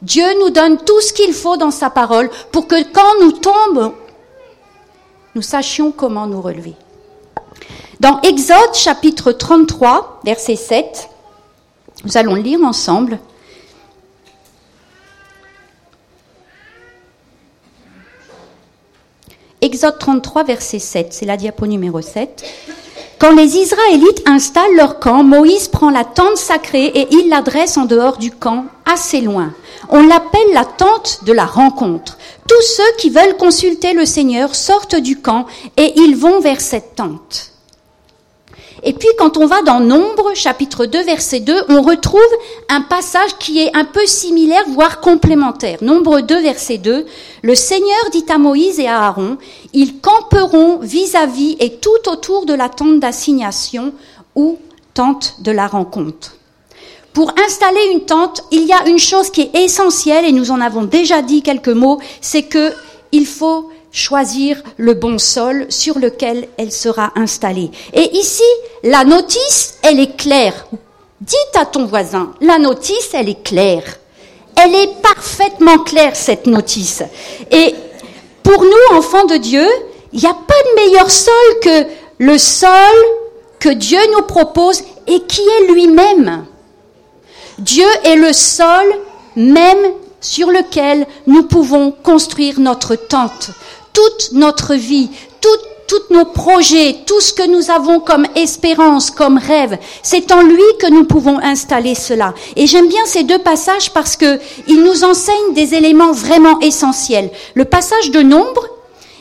Dieu 0.03 0.27
nous 0.41 0.51
donne 0.51 0.79
tout 0.79 1.01
ce 1.01 1.13
qu'il 1.13 1.33
faut 1.33 1.57
dans 1.57 1.71
sa 1.71 1.91
parole 1.91 2.31
pour 2.53 2.69
que 2.69 2.83
quand 2.93 3.21
nous 3.21 3.33
tombons, 3.33 3.95
nous 5.35 5.43
sachions 5.43 5.91
comment 5.91 6.27
nous 6.27 6.41
relever. 6.41 6.75
Dans 8.01 8.21
Exode 8.23 8.75
chapitre 8.75 9.33
33, 9.33 10.21
verset 10.25 10.55
7, 10.55 11.09
nous 12.05 12.17
allons 12.17 12.37
le 12.37 12.43
lire 12.43 12.61
ensemble. 12.63 13.19
Exode 19.61 19.99
33, 19.99 20.45
verset 20.45 20.79
7, 20.79 21.13
c'est 21.13 21.27
la 21.27 21.37
diapo 21.37 21.67
numéro 21.67 22.01
7. 22.01 22.45
Quand 23.19 23.35
les 23.35 23.57
Israélites 23.57 24.23
installent 24.27 24.77
leur 24.77 25.01
camp, 25.01 25.25
Moïse 25.25 25.67
prend 25.67 25.91
la 25.91 26.05
tente 26.05 26.37
sacrée 26.37 26.87
et 26.87 27.09
il 27.11 27.29
l'adresse 27.29 27.77
en 27.77 27.85
dehors 27.85 28.19
du 28.19 28.31
camp, 28.31 28.67
assez 28.87 29.21
loin. 29.21 29.53
On 29.91 30.07
l'appelle 30.07 30.53
la 30.53 30.65
tente 30.65 31.25
de 31.25 31.33
la 31.33 31.47
rencontre. 31.47 32.19
Tous 32.47 32.63
ceux 32.63 32.97
qui 32.99 33.11
veulent 33.11 33.37
consulter 33.37 33.95
le 33.95 34.05
Seigneur 34.05 34.55
sortent 34.55 34.97
du 34.97 35.21
camp 35.21 35.47
et 35.77 35.93
ils 35.97 36.17
vont 36.17 36.41
vers 36.41 36.61
cette 36.61 36.95
tente. 36.95 37.53
Et 38.83 38.93
puis 38.93 39.09
quand 39.19 39.37
on 39.37 39.47
va 39.47 39.63
dans 39.63 39.81
Nombre, 39.81 40.35
chapitre 40.35 40.87
2, 40.87 41.03
verset 41.03 41.41
2, 41.41 41.65
on 41.69 41.83
retrouve 41.83 42.21
un 42.69 42.83
passage 42.83 43.37
qui 43.39 43.61
est 43.61 43.77
un 43.77 43.85
peu 43.85 44.07
similaire, 44.07 44.65
voire 44.69 45.01
complémentaire. 45.01 45.79
Nombre 45.83 46.21
2, 46.21 46.41
verset 46.41 46.79
2, 46.79 47.05
le 47.43 47.55
Seigneur 47.55 48.11
dit 48.13 48.25
à 48.29 48.39
Moïse 48.39 48.79
et 48.79 48.87
à 48.87 49.07
Aaron, 49.07 49.39
ils 49.73 49.99
camperont 50.01 50.79
vis-à-vis 50.79 51.57
et 51.59 51.75
tout 51.77 52.09
autour 52.09 52.47
de 52.47 52.55
la 52.55 52.69
tente 52.69 53.01
d'assignation 53.01 53.93
ou 54.37 54.59
tente 54.95 55.37
de 55.41 55.51
la 55.51 55.67
rencontre. 55.67 56.38
Pour 57.19 57.33
installer 57.45 57.81
une 57.91 58.03
tente, 58.03 58.45
il 58.53 58.65
y 58.65 58.73
a 58.73 58.87
une 58.87 59.01
chose 59.01 59.31
qui 59.31 59.41
est 59.41 59.65
essentielle 59.65 60.25
et 60.25 60.31
nous 60.31 60.53
en 60.53 60.61
avons 60.61 60.85
déjà 60.85 61.21
dit 61.21 61.43
quelques 61.43 61.67
mots, 61.67 61.99
c'est 62.21 62.45
que 62.45 62.73
il 63.11 63.27
faut 63.27 63.71
choisir 63.91 64.63
le 64.77 64.95
bon 64.95 65.19
sol 65.19 65.67
sur 65.69 65.99
lequel 65.99 66.47
elle 66.59 66.71
sera 66.71 67.11
installée. 67.17 67.73
Et 67.93 68.17
ici, 68.17 68.45
la 68.85 69.03
notice, 69.03 69.79
elle 69.83 69.99
est 69.99 70.17
claire. 70.17 70.69
Dites 71.21 71.57
à 71.57 71.67
ton 71.67 71.87
voisin, 71.87 72.35
la 72.41 72.57
notice, 72.57 73.11
elle 73.15 73.31
est 73.31 73.43
claire. 73.43 73.99
Elle 74.55 74.77
est 74.77 75.03
parfaitement 75.03 75.79
claire, 75.79 76.15
cette 76.15 76.47
notice. 76.47 77.03
Et 77.51 77.75
pour 78.45 78.63
nous, 78.63 78.97
enfants 78.97 79.27
de 79.27 79.39
Dieu, 79.39 79.67
il 80.13 80.21
n'y 80.21 80.27
a 80.27 80.35
pas 80.35 80.55
de 80.55 80.85
meilleur 80.85 81.11
sol 81.11 81.35
que 81.63 81.85
le 82.19 82.39
sol 82.39 82.71
que 83.59 83.71
Dieu 83.71 83.99
nous 84.15 84.23
propose 84.23 84.85
et 85.09 85.21
qui 85.23 85.41
est 85.41 85.73
lui-même. 85.73 86.47
Dieu 87.59 87.87
est 88.05 88.17
le 88.17 88.33
sol 88.33 88.87
même 89.37 89.79
sur 90.21 90.51
lequel 90.51 91.07
nous 91.27 91.45
pouvons 91.45 91.93
construire 91.93 92.61
notre 92.61 92.97
tente 92.97 93.51
toute 93.93 94.33
notre 94.33 94.75
vie, 94.75 95.11
tous 95.41 96.03
nos 96.11 96.27
projets, 96.27 96.99
tout 97.07 97.21
ce 97.21 97.33
que 97.33 97.49
nous 97.49 97.71
avons 97.71 97.99
comme 97.99 98.27
espérance, 98.37 99.11
comme 99.11 99.39
rêve, 99.39 99.79
c'est 100.03 100.31
en 100.31 100.43
lui 100.43 100.63
que 100.79 100.89
nous 100.89 101.05
pouvons 101.05 101.39
installer 101.39 101.95
cela. 101.95 102.35
Et 102.57 102.67
j'aime 102.67 102.89
bien 102.89 103.05
ces 103.07 103.25
deux 103.25 103.39
passages 103.39 103.91
parce 103.93 104.17
que 104.17 104.39
ils 104.69 104.83
nous 104.83 105.03
enseignent 105.03 105.55
des 105.55 105.75
éléments 105.75 106.13
vraiment 106.13 106.61
essentiels. 106.61 107.31
Le 107.55 107.65
passage 107.65 108.11
de 108.11 108.21
nombre, 108.21 108.69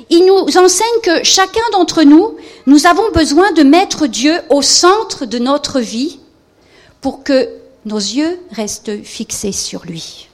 il 0.09 0.25
nous 0.25 0.57
enseigne 0.57 1.01
que 1.01 1.23
chacun 1.23 1.61
d'entre 1.71 2.03
nous, 2.03 2.35
nous 2.65 2.85
avons 2.85 3.09
besoin 3.13 3.51
de 3.53 3.63
mettre 3.63 4.05
Dieu 4.05 4.33
au 4.49 4.61
centre 4.61 5.25
de 5.25 5.39
notre 5.39 5.79
vie 5.79 6.19
pour 7.01 7.23
que 7.23 7.49
nos 7.87 7.97
yeux 7.97 8.39
restent 8.51 9.03
fixés 9.03 9.53
sur 9.53 9.85
lui. 9.85 10.27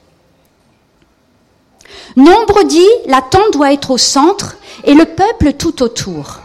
Nombre 2.16 2.64
dit, 2.64 2.90
la 3.06 3.22
tente 3.22 3.54
doit 3.54 3.74
être 3.74 3.92
au 3.92 3.98
centre 3.98 4.58
et 4.84 4.94
le 4.94 5.06
peuple 5.06 5.54
tout 5.54 5.84
autour. 5.84 6.40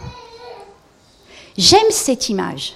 J'aime 1.57 1.79
cette 1.89 2.29
image. 2.29 2.75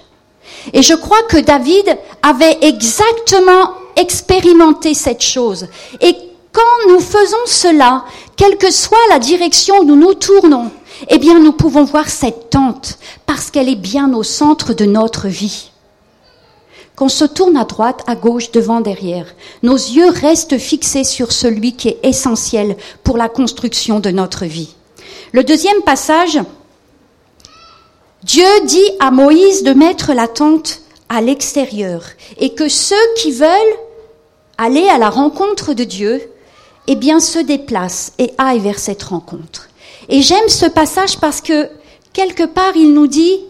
Et 0.72 0.82
je 0.82 0.94
crois 0.94 1.22
que 1.28 1.38
David 1.38 1.96
avait 2.22 2.58
exactement 2.62 3.70
expérimenté 3.96 4.94
cette 4.94 5.22
chose. 5.22 5.68
Et 6.00 6.16
quand 6.52 6.88
nous 6.88 7.00
faisons 7.00 7.46
cela, 7.46 8.04
quelle 8.36 8.58
que 8.58 8.70
soit 8.70 8.98
la 9.10 9.18
direction 9.18 9.78
où 9.78 9.84
nous 9.84 9.96
nous 9.96 10.14
tournons, 10.14 10.70
eh 11.08 11.18
bien 11.18 11.38
nous 11.38 11.52
pouvons 11.52 11.84
voir 11.84 12.08
cette 12.08 12.50
tente 12.50 12.98
parce 13.26 13.50
qu'elle 13.50 13.68
est 13.68 13.74
bien 13.76 14.12
au 14.12 14.22
centre 14.22 14.74
de 14.74 14.84
notre 14.84 15.28
vie 15.28 15.70
qu'on 16.96 17.08
se 17.08 17.24
tourne 17.24 17.56
à 17.56 17.64
droite, 17.64 18.02
à 18.06 18.14
gauche, 18.14 18.52
devant, 18.52 18.80
derrière. 18.80 19.26
Nos 19.62 19.76
yeux 19.76 20.10
restent 20.10 20.58
fixés 20.58 21.04
sur 21.04 21.32
celui 21.32 21.74
qui 21.74 21.88
est 21.88 21.98
essentiel 22.02 22.76
pour 23.02 23.16
la 23.16 23.28
construction 23.28 24.00
de 24.00 24.10
notre 24.10 24.44
vie. 24.44 24.74
Le 25.32 25.42
deuxième 25.42 25.82
passage, 25.82 26.38
Dieu 28.22 28.46
dit 28.64 28.90
à 29.00 29.10
Moïse 29.10 29.64
de 29.64 29.72
mettre 29.72 30.12
la 30.12 30.28
tente 30.28 30.80
à 31.08 31.20
l'extérieur 31.20 32.04
et 32.38 32.54
que 32.54 32.68
ceux 32.68 32.94
qui 33.16 33.32
veulent 33.32 33.48
aller 34.56 34.88
à 34.88 34.98
la 34.98 35.10
rencontre 35.10 35.74
de 35.74 35.84
Dieu, 35.84 36.22
eh 36.86 36.96
bien, 36.96 37.18
se 37.18 37.38
déplacent 37.38 38.12
et 38.18 38.32
aillent 38.38 38.60
vers 38.60 38.78
cette 38.78 39.02
rencontre. 39.02 39.68
Et 40.08 40.22
j'aime 40.22 40.48
ce 40.48 40.66
passage 40.66 41.18
parce 41.18 41.40
que 41.40 41.68
quelque 42.12 42.44
part, 42.44 42.76
il 42.76 42.92
nous 42.92 43.06
dit, 43.06 43.40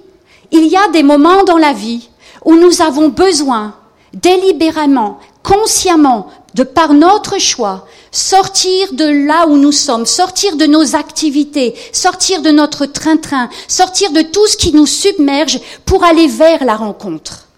il 0.50 0.66
y 0.66 0.76
a 0.76 0.88
des 0.88 1.02
moments 1.02 1.44
dans 1.44 1.58
la 1.58 1.72
vie 1.72 2.08
où 2.44 2.54
nous 2.56 2.82
avons 2.82 3.08
besoin 3.08 3.74
délibérément, 4.12 5.18
consciemment, 5.42 6.28
de 6.54 6.62
par 6.62 6.94
notre 6.94 7.38
choix, 7.40 7.86
sortir 8.12 8.92
de 8.92 9.26
là 9.26 9.48
où 9.48 9.56
nous 9.56 9.72
sommes, 9.72 10.06
sortir 10.06 10.56
de 10.56 10.66
nos 10.66 10.94
activités, 10.94 11.74
sortir 11.92 12.42
de 12.42 12.50
notre 12.50 12.86
train-train, 12.86 13.48
sortir 13.66 14.12
de 14.12 14.22
tout 14.22 14.46
ce 14.46 14.56
qui 14.56 14.72
nous 14.72 14.86
submerge 14.86 15.60
pour 15.84 16.04
aller 16.04 16.28
vers 16.28 16.64
la 16.64 16.76
rencontre, 16.76 17.48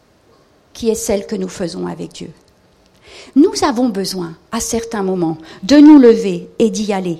qui 0.72 0.88
est 0.88 0.94
celle 0.94 1.26
que 1.26 1.36
nous 1.36 1.48
faisons 1.48 1.86
avec 1.86 2.12
Dieu. 2.12 2.30
Nous 3.34 3.52
avons 3.62 3.90
besoin, 3.90 4.32
à 4.50 4.60
certains 4.60 5.02
moments, 5.02 5.36
de 5.62 5.76
nous 5.76 5.98
lever 5.98 6.48
et 6.58 6.70
d'y 6.70 6.94
aller. 6.94 7.18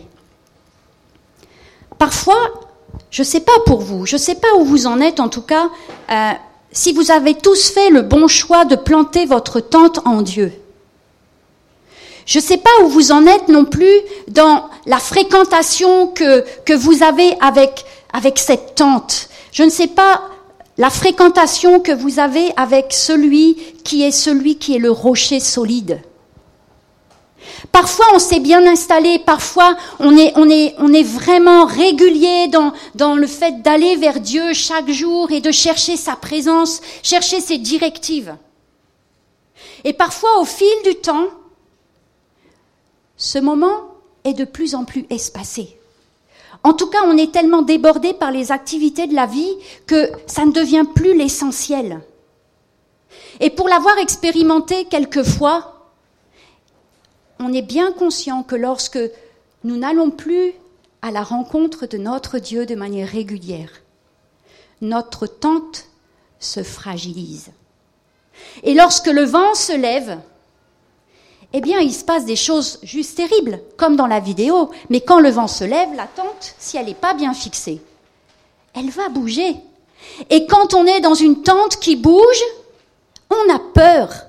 Parfois, 1.98 2.62
je 3.10 3.20
ne 3.20 3.26
sais 3.26 3.40
pas 3.40 3.58
pour 3.66 3.80
vous, 3.80 4.06
je 4.06 4.16
ne 4.16 4.20
sais 4.20 4.36
pas 4.36 4.54
où 4.58 4.64
vous 4.64 4.86
en 4.86 5.00
êtes 5.00 5.20
en 5.20 5.28
tout 5.28 5.42
cas, 5.42 5.68
euh, 6.10 6.32
si 6.72 6.92
vous 6.92 7.10
avez 7.10 7.34
tous 7.34 7.70
fait 7.70 7.90
le 7.90 8.02
bon 8.02 8.28
choix 8.28 8.64
de 8.64 8.76
planter 8.76 9.26
votre 9.26 9.60
tente 9.60 10.00
en 10.04 10.22
Dieu. 10.22 10.52
Je 12.26 12.38
ne 12.38 12.44
sais 12.44 12.56
pas 12.58 12.70
où 12.82 12.88
vous 12.88 13.12
en 13.12 13.24
êtes 13.26 13.48
non 13.48 13.64
plus 13.64 14.00
dans 14.28 14.68
la 14.84 14.98
fréquentation 14.98 16.08
que, 16.08 16.44
que 16.64 16.72
vous 16.72 17.02
avez 17.02 17.36
avec, 17.40 17.84
avec 18.12 18.38
cette 18.38 18.74
tente. 18.74 19.28
Je 19.52 19.62
ne 19.62 19.70
sais 19.70 19.86
pas 19.86 20.22
la 20.76 20.90
fréquentation 20.90 21.80
que 21.80 21.92
vous 21.92 22.18
avez 22.18 22.52
avec 22.56 22.86
celui 22.90 23.56
qui 23.84 24.02
est 24.02 24.10
celui 24.10 24.56
qui 24.56 24.74
est 24.74 24.80
le 24.80 24.90
rocher 24.90 25.40
solide. 25.40 26.00
Parfois, 27.72 28.06
on 28.14 28.18
s'est 28.18 28.40
bien 28.40 28.66
installé, 28.66 29.18
parfois, 29.18 29.76
on 29.98 30.16
est, 30.16 30.32
on 30.36 30.48
est, 30.48 30.74
on 30.78 30.92
est 30.92 31.02
vraiment 31.02 31.64
régulier 31.64 32.48
dans, 32.48 32.72
dans 32.94 33.14
le 33.14 33.26
fait 33.26 33.62
d'aller 33.62 33.96
vers 33.96 34.20
Dieu 34.20 34.52
chaque 34.52 34.90
jour 34.90 35.30
et 35.30 35.40
de 35.40 35.50
chercher 35.50 35.96
sa 35.96 36.16
présence, 36.16 36.80
chercher 37.02 37.40
ses 37.40 37.58
directives. 37.58 38.36
Et 39.84 39.92
parfois, 39.92 40.40
au 40.40 40.44
fil 40.44 40.66
du 40.84 40.96
temps, 40.96 41.28
ce 43.16 43.38
moment 43.38 43.88
est 44.24 44.34
de 44.34 44.44
plus 44.44 44.74
en 44.74 44.84
plus 44.84 45.06
espacé. 45.10 45.76
En 46.62 46.72
tout 46.72 46.88
cas, 46.88 47.04
on 47.04 47.16
est 47.16 47.32
tellement 47.32 47.62
débordé 47.62 48.12
par 48.12 48.30
les 48.30 48.50
activités 48.50 49.06
de 49.06 49.14
la 49.14 49.26
vie 49.26 49.54
que 49.86 50.10
ça 50.26 50.44
ne 50.44 50.52
devient 50.52 50.84
plus 50.94 51.16
l'essentiel. 51.16 52.00
Et 53.40 53.50
pour 53.50 53.68
l'avoir 53.68 53.98
expérimenté 53.98 54.86
quelquefois, 54.86 55.75
on 57.38 57.52
est 57.52 57.62
bien 57.62 57.92
conscient 57.92 58.42
que 58.42 58.56
lorsque 58.56 58.98
nous 59.64 59.76
n'allons 59.76 60.10
plus 60.10 60.52
à 61.02 61.10
la 61.10 61.22
rencontre 61.22 61.86
de 61.86 61.98
notre 61.98 62.38
Dieu 62.38 62.66
de 62.66 62.74
manière 62.74 63.08
régulière, 63.08 63.70
notre 64.80 65.26
tente 65.26 65.86
se 66.38 66.62
fragilise. 66.62 67.50
Et 68.62 68.74
lorsque 68.74 69.06
le 69.06 69.24
vent 69.24 69.54
se 69.54 69.72
lève, 69.72 70.18
eh 71.52 71.60
bien, 71.60 71.80
il 71.80 71.94
se 71.94 72.04
passe 72.04 72.24
des 72.24 72.36
choses 72.36 72.78
juste 72.82 73.16
terribles, 73.16 73.60
comme 73.76 73.96
dans 73.96 74.06
la 74.06 74.20
vidéo. 74.20 74.70
Mais 74.90 75.00
quand 75.00 75.20
le 75.20 75.30
vent 75.30 75.46
se 75.46 75.64
lève, 75.64 75.94
la 75.94 76.06
tente, 76.06 76.54
si 76.58 76.76
elle 76.76 76.86
n'est 76.86 76.94
pas 76.94 77.14
bien 77.14 77.32
fixée, 77.32 77.80
elle 78.74 78.90
va 78.90 79.08
bouger. 79.08 79.56
Et 80.28 80.46
quand 80.46 80.74
on 80.74 80.84
est 80.84 81.00
dans 81.00 81.14
une 81.14 81.42
tente 81.42 81.76
qui 81.76 81.96
bouge, 81.96 82.42
on 83.30 83.54
a 83.54 83.58
peur. 83.58 84.25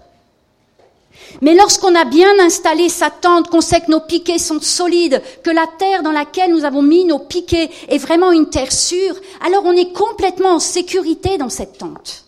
Mais 1.41 1.55
lorsqu'on 1.55 1.95
a 1.95 2.05
bien 2.05 2.39
installé 2.39 2.89
sa 2.89 3.09
tente, 3.09 3.49
qu'on 3.49 3.61
sait 3.61 3.81
que 3.81 3.91
nos 3.91 3.99
piquets 3.99 4.39
sont 4.39 4.59
solides, 4.59 5.21
que 5.43 5.49
la 5.49 5.67
terre 5.67 6.03
dans 6.03 6.11
laquelle 6.11 6.51
nous 6.51 6.65
avons 6.65 6.81
mis 6.81 7.05
nos 7.05 7.19
piquets 7.19 7.69
est 7.87 7.97
vraiment 7.97 8.31
une 8.31 8.49
terre 8.49 8.71
sûre, 8.71 9.15
alors 9.45 9.65
on 9.65 9.73
est 9.73 9.93
complètement 9.93 10.55
en 10.55 10.59
sécurité 10.59 11.37
dans 11.37 11.49
cette 11.49 11.77
tente. 11.77 12.25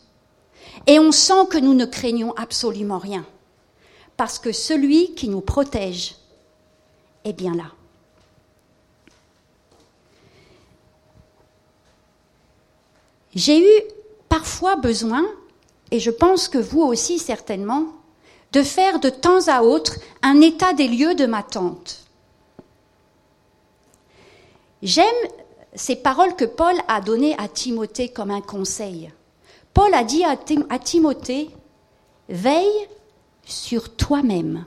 Et 0.88 1.00
on 1.00 1.12
sent 1.12 1.48
que 1.50 1.58
nous 1.58 1.74
ne 1.74 1.86
craignons 1.86 2.34
absolument 2.36 2.98
rien. 2.98 3.26
Parce 4.18 4.40
que 4.40 4.52
celui 4.52 5.14
qui 5.16 5.30
nous 5.30 5.42
protège 5.42 6.16
est 7.24 7.34
bien 7.34 7.56
là. 7.56 7.72
J'ai 13.36 13.60
eu 13.60 13.82
parfois 14.28 14.76
besoin, 14.76 15.26
et 15.92 16.00
je 16.00 16.12
pense 16.12 16.50
que 16.50 16.58
vous 16.58 16.82
aussi 16.82 17.20
certainement, 17.20 17.86
de 18.52 18.64
faire 18.64 19.00
de 19.00 19.10
temps 19.10 19.48
à 19.48 19.62
autre 19.62 19.96
un 20.22 20.42
état 20.42 20.74
des 20.74 20.88
lieux 20.88 21.16
de 21.16 21.26
ma 21.26 21.44
tante. 21.44 22.06
J'aime 24.82 25.06
ces 25.76 25.96
paroles 25.96 26.36
que 26.36 26.46
Paul 26.46 26.76
a 26.88 27.02
données 27.02 27.36
à 27.38 27.48
Timothée 27.48 28.10
comme 28.10 28.32
un 28.32 28.42
conseil. 28.42 29.12
Paul 29.74 29.94
a 29.94 30.04
dit 30.04 30.24
à, 30.24 30.36
Timothée, 30.80 31.50
veille 32.28 32.88
sur 33.46 33.96
toi-même. 33.96 34.66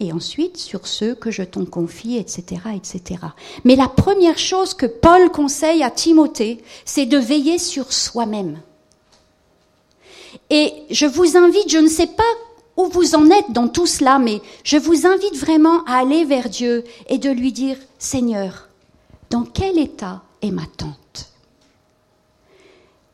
et 0.00 0.12
ensuite 0.12 0.56
sur 0.56 0.86
ceux 0.86 1.16
que 1.16 1.32
je 1.32 1.42
t'en 1.42 1.64
confie, 1.64 2.18
etc., 2.18 2.62
etc. 2.76 3.20
Mais 3.64 3.74
la 3.74 3.88
première 3.88 4.38
chose 4.38 4.74
que 4.74 4.86
Paul 4.86 5.30
conseille 5.30 5.82
à 5.82 5.90
Timothée, 5.90 6.62
c'est 6.84 7.06
de 7.06 7.18
veiller 7.18 7.58
sur 7.58 7.92
soi-même. 7.92 8.60
Et 10.50 10.72
je 10.90 11.06
vous 11.06 11.36
invite, 11.36 11.70
je 11.70 11.78
ne 11.78 11.88
sais 11.88 12.06
pas 12.06 12.22
où 12.76 12.86
vous 12.86 13.14
en 13.14 13.28
êtes 13.30 13.50
dans 13.50 13.68
tout 13.68 13.86
cela, 13.86 14.18
mais 14.18 14.40
je 14.62 14.76
vous 14.76 15.06
invite 15.06 15.34
vraiment 15.34 15.84
à 15.84 15.98
aller 15.98 16.24
vers 16.24 16.48
Dieu 16.48 16.84
et 17.08 17.18
de 17.18 17.30
lui 17.30 17.52
dire, 17.52 17.76
Seigneur, 17.98 18.68
dans 19.30 19.42
quel 19.42 19.78
état 19.78 20.22
est 20.42 20.52
ma 20.52 20.66
tante 20.76 21.32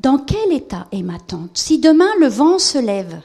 Dans 0.00 0.18
quel 0.18 0.52
état 0.52 0.87
est 0.92 1.02
ma 1.02 1.18
tante 1.18 1.56
Si 1.56 1.78
demain 1.78 2.11
le 2.21 2.28
vent 2.28 2.59
se 2.59 2.78
lève, 2.78 3.21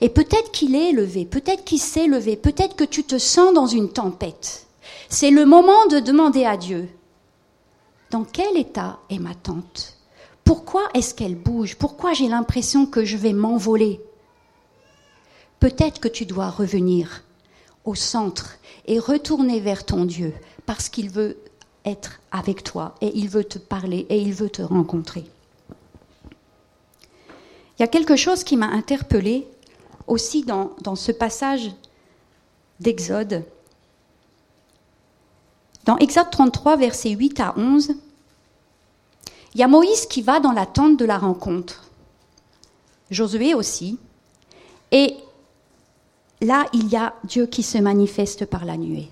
et 0.00 0.08
peut-être 0.08 0.52
qu'il 0.52 0.76
est 0.76 0.92
levé, 0.92 1.24
peut-être 1.24 1.64
qu'il 1.64 1.80
s'est 1.80 2.06
levé, 2.06 2.36
peut-être 2.36 2.76
que 2.76 2.84
tu 2.84 3.02
te 3.02 3.18
sens 3.18 3.52
dans 3.52 3.66
une 3.66 3.90
tempête. 3.90 4.66
C'est 5.08 5.30
le 5.30 5.44
moment 5.44 5.86
de 5.90 5.98
demander 5.98 6.44
à 6.44 6.56
Dieu, 6.56 6.88
dans 8.10 8.24
quel 8.24 8.56
état 8.56 9.00
est 9.10 9.18
ma 9.18 9.34
tante 9.34 9.96
Pourquoi 10.44 10.88
est-ce 10.94 11.14
qu'elle 11.14 11.36
bouge? 11.36 11.76
Pourquoi 11.76 12.12
j'ai 12.12 12.28
l'impression 12.28 12.86
que 12.86 13.04
je 13.04 13.16
vais 13.16 13.32
m'envoler? 13.32 14.00
Peut-être 15.60 16.00
que 16.00 16.08
tu 16.08 16.26
dois 16.26 16.50
revenir 16.50 17.22
au 17.84 17.94
centre 17.94 18.58
et 18.86 18.98
retourner 18.98 19.60
vers 19.60 19.84
ton 19.84 20.04
Dieu 20.04 20.34
parce 20.66 20.88
qu'il 20.88 21.10
veut 21.10 21.36
être 21.84 22.20
avec 22.30 22.64
toi 22.64 22.94
et 23.00 23.12
il 23.14 23.28
veut 23.28 23.44
te 23.44 23.58
parler 23.58 24.06
et 24.08 24.20
il 24.20 24.32
veut 24.32 24.50
te 24.50 24.62
rencontrer. 24.62 25.24
Il 27.78 27.82
y 27.82 27.84
a 27.84 27.88
quelque 27.88 28.16
chose 28.16 28.44
qui 28.44 28.56
m'a 28.56 28.66
interpellée 28.68 29.46
aussi 30.06 30.44
dans, 30.44 30.70
ce 30.94 31.12
passage 31.12 31.70
d'Exode. 32.80 33.44
Dans 35.84 35.96
Exode 35.98 36.30
33, 36.30 36.76
versets 36.76 37.10
8 37.10 37.40
à 37.40 37.54
11, 37.56 37.94
il 39.54 39.60
y 39.60 39.64
a 39.64 39.68
Moïse 39.68 40.06
qui 40.06 40.22
va 40.22 40.40
dans 40.40 40.52
la 40.52 40.66
tente 40.66 40.96
de 40.96 41.04
la 41.04 41.18
rencontre. 41.18 41.84
Josué 43.10 43.54
aussi. 43.54 43.98
Et 44.90 45.14
là, 46.40 46.66
il 46.72 46.88
y 46.88 46.96
a 46.96 47.14
Dieu 47.24 47.46
qui 47.46 47.62
se 47.62 47.78
manifeste 47.78 48.46
par 48.46 48.64
la 48.64 48.76
nuée. 48.76 49.08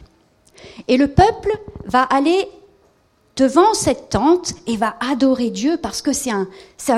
Et 0.89 0.97
le 0.97 1.09
peuple 1.09 1.59
va 1.85 2.03
aller 2.03 2.49
devant 3.37 3.73
cette 3.75 4.11
tente 4.11 4.53
et 4.67 4.77
va 4.77 4.97
adorer 5.01 5.51
Dieu 5.51 5.79
parce 5.81 6.03
que 6.03 6.13
c'est 6.13 6.31
un, 6.31 6.47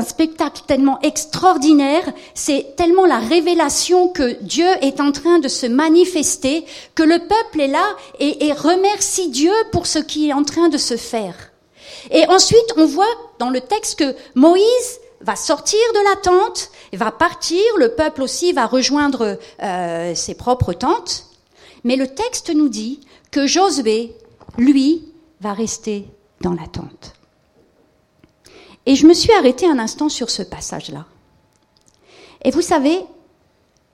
spectacle 0.03 0.63
tellement 0.67 1.01
extraordinaire, 1.01 2.13
c'est 2.35 2.75
tellement 2.77 3.07
la 3.07 3.19
révélation 3.19 4.09
que 4.09 4.43
Dieu 4.43 4.67
est 4.81 5.01
en 5.01 5.13
train 5.13 5.39
de 5.39 5.47
se 5.47 5.67
manifester 5.67 6.65
que 6.97 7.05
le 7.05 7.19
peuple 7.19 7.61
est 7.61 7.69
là 7.69 7.85
et 8.19 8.53
remercie 8.53 9.29
Dieu 9.29 9.53
pour 9.71 9.87
ce 9.87 10.01
qui 10.01 10.31
est 10.31 10.33
en 10.33 10.43
train 10.43 10.69
de 10.69 10.79
se 10.79 10.97
faire. 10.97 11.52
Et 12.11 12.27
ensuite, 12.29 12.75
on 12.77 12.87
voit 12.87 13.07
dans 13.39 13.51
le 13.51 13.61
texte 13.61 13.99
que 13.99 14.17
Moïse 14.35 15.01
va 15.21 15.37
sortir 15.37 15.81
de 15.95 16.11
la 16.11 16.17
tente, 16.17 16.71
va 16.93 17.11
partir, 17.11 17.63
le 17.77 17.95
peuple 17.95 18.23
aussi 18.23 18.53
va 18.53 18.67
rejoindre 18.67 19.39
euh, 19.63 20.15
ses 20.15 20.35
propres 20.35 20.73
tentes, 20.73 21.27
mais 21.85 21.97
le 21.97 22.09
texte 22.09 22.55
nous 22.55 22.69
dit 22.69 23.01
que 23.31 23.47
Josué, 23.47 24.15
lui, 24.59 25.09
va 25.41 25.53
rester 25.53 26.07
dans 26.41 26.53
l'attente. 26.53 27.15
Et 28.87 28.97
je 28.97 29.07
me 29.07 29.15
suis 29.15 29.33
arrêtée 29.33 29.67
un 29.67 29.79
instant 29.79 30.09
sur 30.09 30.31
ce 30.31 30.43
passage-là. 30.43 31.07
Et 32.45 32.51
vous 32.51 32.63
savez, 32.63 33.01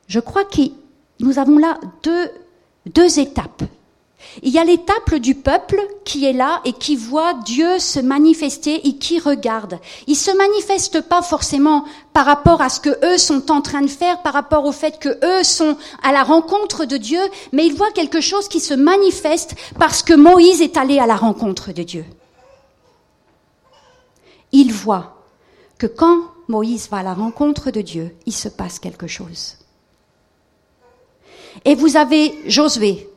je 0.06 0.20
crois 0.20 0.44
que 0.44 0.62
nous 1.20 1.38
avons 1.38 1.58
là 1.58 1.78
deux, 2.02 2.30
deux 2.86 3.18
étapes. 3.18 3.64
Il 4.42 4.52
y 4.52 4.58
a 4.58 4.64
l'étape 4.64 5.14
du 5.14 5.34
peuple 5.34 5.80
qui 6.04 6.24
est 6.24 6.32
là 6.32 6.60
et 6.64 6.72
qui 6.72 6.96
voit 6.96 7.34
Dieu 7.44 7.78
se 7.78 8.00
manifester 8.00 8.86
et 8.86 8.98
qui 8.98 9.18
regarde. 9.18 9.78
Il 10.06 10.16
se 10.16 10.30
manifeste 10.30 11.00
pas 11.02 11.22
forcément 11.22 11.84
par 12.12 12.26
rapport 12.26 12.60
à 12.60 12.68
ce 12.68 12.80
que 12.80 13.14
eux 13.14 13.18
sont 13.18 13.50
en 13.50 13.62
train 13.62 13.82
de 13.82 13.86
faire, 13.88 14.22
par 14.22 14.32
rapport 14.32 14.64
au 14.64 14.72
fait 14.72 14.98
que 14.98 15.18
eux 15.24 15.44
sont 15.44 15.76
à 16.02 16.12
la 16.12 16.24
rencontre 16.24 16.84
de 16.84 16.96
Dieu, 16.96 17.20
mais 17.52 17.66
il 17.66 17.74
voit 17.74 17.92
quelque 17.92 18.20
chose 18.20 18.48
qui 18.48 18.60
se 18.60 18.74
manifeste 18.74 19.54
parce 19.78 20.02
que 20.02 20.14
Moïse 20.14 20.62
est 20.62 20.76
allé 20.76 20.98
à 20.98 21.06
la 21.06 21.16
rencontre 21.16 21.72
de 21.72 21.82
Dieu 21.82 22.04
il 24.52 24.72
voit 24.72 25.24
que 25.78 25.86
quand 25.86 26.22
Moïse 26.48 26.88
va 26.90 26.98
à 26.98 27.02
la 27.02 27.14
rencontre 27.14 27.70
de 27.70 27.80
Dieu, 27.80 28.16
il 28.26 28.32
se 28.32 28.48
passe 28.48 28.78
quelque 28.78 29.06
chose. 29.06 29.56
Et 31.64 31.74
vous 31.74 31.96
avez 31.96 32.34
Josué, 32.46 33.08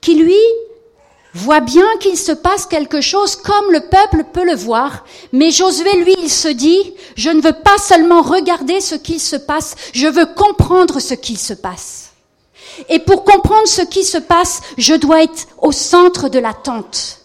qui 0.00 0.14
lui 0.14 0.38
voit 1.34 1.60
bien 1.60 1.86
qu'il 2.00 2.16
se 2.16 2.32
passe 2.32 2.66
quelque 2.66 3.00
chose 3.00 3.36
comme 3.36 3.70
le 3.70 3.80
peuple 3.80 4.24
peut 4.32 4.44
le 4.44 4.56
voir, 4.56 5.04
mais 5.32 5.50
Josué, 5.50 5.92
lui, 6.02 6.14
il 6.22 6.30
se 6.30 6.48
dit, 6.48 6.94
je 7.16 7.30
ne 7.30 7.40
veux 7.40 7.52
pas 7.52 7.78
seulement 7.78 8.22
regarder 8.22 8.80
ce 8.80 8.96
qu'il 8.96 9.20
se 9.20 9.36
passe, 9.36 9.76
je 9.92 10.08
veux 10.08 10.26
comprendre 10.26 11.00
ce 11.00 11.14
qu'il 11.14 11.38
se 11.38 11.54
passe. 11.54 12.10
Et 12.88 12.98
pour 12.98 13.24
comprendre 13.24 13.68
ce 13.68 13.82
qui 13.82 14.04
se 14.04 14.18
passe, 14.18 14.60
je 14.78 14.94
dois 14.94 15.22
être 15.22 15.46
au 15.58 15.72
centre 15.72 16.28
de 16.28 16.38
la 16.38 16.54
tente. 16.54 17.20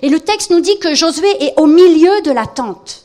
Et 0.00 0.08
le 0.08 0.20
texte 0.20 0.50
nous 0.50 0.60
dit 0.60 0.78
que 0.78 0.94
Josué 0.94 1.28
est 1.44 1.54
au 1.58 1.66
milieu 1.66 2.20
de 2.22 2.30
la 2.30 2.46
tente. 2.46 3.01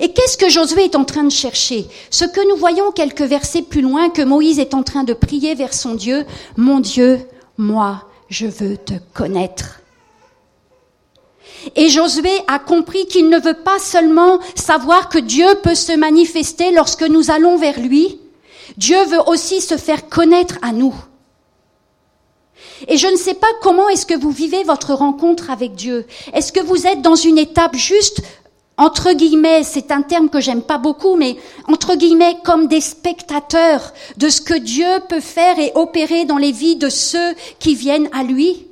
Et 0.00 0.12
qu'est-ce 0.12 0.36
que 0.36 0.48
Josué 0.48 0.84
est 0.84 0.96
en 0.96 1.04
train 1.04 1.24
de 1.24 1.30
chercher? 1.30 1.86
Ce 2.10 2.24
que 2.24 2.46
nous 2.48 2.56
voyons 2.56 2.90
quelques 2.92 3.22
versets 3.22 3.62
plus 3.62 3.80
loin, 3.80 4.10
que 4.10 4.22
Moïse 4.22 4.58
est 4.58 4.74
en 4.74 4.82
train 4.82 5.04
de 5.04 5.14
prier 5.14 5.54
vers 5.54 5.74
son 5.74 5.94
Dieu, 5.94 6.24
Mon 6.56 6.80
Dieu, 6.80 7.20
moi, 7.56 8.04
je 8.28 8.46
veux 8.46 8.76
te 8.76 8.94
connaître. 9.14 9.80
Et 11.74 11.88
Josué 11.88 12.30
a 12.46 12.58
compris 12.58 13.06
qu'il 13.06 13.28
ne 13.28 13.40
veut 13.40 13.62
pas 13.64 13.78
seulement 13.78 14.38
savoir 14.54 15.08
que 15.08 15.18
Dieu 15.18 15.46
peut 15.62 15.74
se 15.74 15.92
manifester 15.92 16.70
lorsque 16.70 17.02
nous 17.02 17.30
allons 17.30 17.56
vers 17.56 17.80
lui, 17.80 18.20
Dieu 18.76 19.02
veut 19.04 19.22
aussi 19.26 19.60
se 19.60 19.76
faire 19.76 20.08
connaître 20.08 20.58
à 20.62 20.72
nous. 20.72 20.94
Et 22.88 22.98
je 22.98 23.06
ne 23.06 23.16
sais 23.16 23.34
pas 23.34 23.46
comment 23.62 23.88
est-ce 23.88 24.06
que 24.06 24.18
vous 24.18 24.30
vivez 24.30 24.62
votre 24.62 24.92
rencontre 24.92 25.50
avec 25.50 25.74
Dieu. 25.74 26.06
Est-ce 26.34 26.52
que 26.52 26.60
vous 26.60 26.86
êtes 26.86 27.00
dans 27.00 27.14
une 27.14 27.38
étape 27.38 27.74
juste 27.74 28.22
entre 28.78 29.12
guillemets, 29.12 29.62
c'est 29.62 29.90
un 29.90 30.02
terme 30.02 30.28
que 30.28 30.40
j'aime 30.40 30.62
pas 30.62 30.78
beaucoup, 30.78 31.16
mais 31.16 31.36
entre 31.68 31.94
guillemets, 31.94 32.36
comme 32.44 32.68
des 32.68 32.82
spectateurs 32.82 33.94
de 34.18 34.28
ce 34.28 34.42
que 34.42 34.58
Dieu 34.58 35.00
peut 35.08 35.20
faire 35.20 35.58
et 35.58 35.72
opérer 35.74 36.26
dans 36.26 36.36
les 36.36 36.52
vies 36.52 36.76
de 36.76 36.90
ceux 36.90 37.34
qui 37.58 37.74
viennent 37.74 38.10
à 38.12 38.22
lui? 38.22 38.66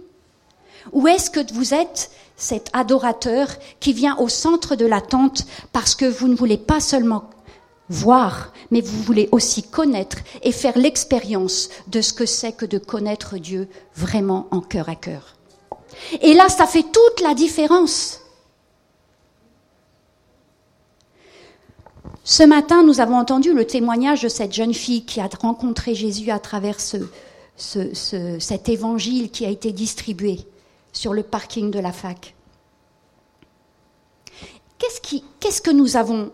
Ou 0.93 1.09
est-ce 1.09 1.31
que 1.31 1.41
vous 1.55 1.73
êtes 1.73 2.11
cet 2.37 2.69
adorateur 2.75 3.49
qui 3.81 3.93
vient 3.93 4.17
au 4.19 4.29
centre 4.29 4.77
de 4.77 4.85
l'attente 4.85 5.47
parce 5.73 5.95
que 5.95 6.05
vous 6.05 6.29
ne 6.29 6.37
voulez 6.37 6.59
pas 6.59 6.81
seulement 6.81 7.31
voir, 7.89 8.53
mais 8.71 8.81
vous 8.81 9.03
voulez 9.03 9.29
aussi 9.33 9.63
connaître 9.63 10.19
et 10.43 10.53
faire 10.53 10.77
l'expérience 10.77 11.71
de 11.87 12.01
ce 12.01 12.13
que 12.13 12.27
c'est 12.27 12.53
que 12.53 12.67
de 12.67 12.79
connaître 12.79 13.39
Dieu 13.39 13.69
vraiment 13.95 14.49
en 14.51 14.61
cœur 14.61 14.89
à 14.89 14.95
cœur. 14.97 15.37
Et 16.21 16.35
là, 16.35 16.49
ça 16.49 16.67
fait 16.67 16.83
toute 16.83 17.21
la 17.23 17.35
différence. 17.35 18.21
Ce 22.27 22.43
matin, 22.43 22.83
nous 22.83 23.01
avons 23.01 23.19
entendu 23.19 23.53
le 23.53 23.67
témoignage 23.67 24.23
de 24.23 24.29
cette 24.29 24.55
jeune 24.55 24.73
fille 24.73 25.05
qui 25.05 25.21
a 25.21 25.29
rencontré 25.41 25.95
Jésus 25.95 26.31
à 26.31 26.39
travers 26.39 26.79
cet 27.57 28.69
évangile 28.71 29.31
qui 29.31 29.45
a 29.45 29.51
été 29.51 29.73
distribué 29.73 30.41
sur 30.95 31.13
le 31.13 31.23
parking 31.23 31.71
de 31.71 31.79
la 31.79 31.93
fac. 31.93 32.35
Qu'est-ce, 34.79 35.19
qu'est-ce 35.39 35.61
que 35.61 35.71
nous 35.71 35.97
avons 35.97 36.31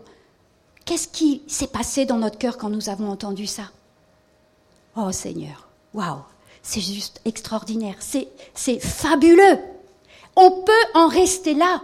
Qu'est-ce 0.85 1.09
qui 1.09 1.41
s'est 1.47 1.67
passé 1.67 2.05
dans 2.05 2.17
notre 2.17 2.37
cœur 2.37 2.57
quand 2.57 2.69
nous 2.69 2.89
avons 2.89 3.09
entendu 3.09 3.45
ça? 3.45 3.63
Oh 4.95 5.11
Seigneur, 5.11 5.67
waouh, 5.93 6.21
c'est 6.63 6.81
juste 6.81 7.21
extraordinaire, 7.25 7.95
c'est, 7.99 8.29
c'est 8.53 8.79
fabuleux. 8.79 9.59
On 10.35 10.63
peut 10.63 10.71
en 10.95 11.07
rester 11.07 11.53
là. 11.53 11.81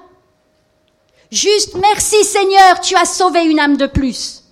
Juste 1.31 1.75
merci 1.75 2.23
Seigneur, 2.23 2.79
tu 2.79 2.95
as 2.95 3.05
sauvé 3.05 3.43
une 3.43 3.59
âme 3.59 3.77
de 3.77 3.87
plus. 3.87 4.43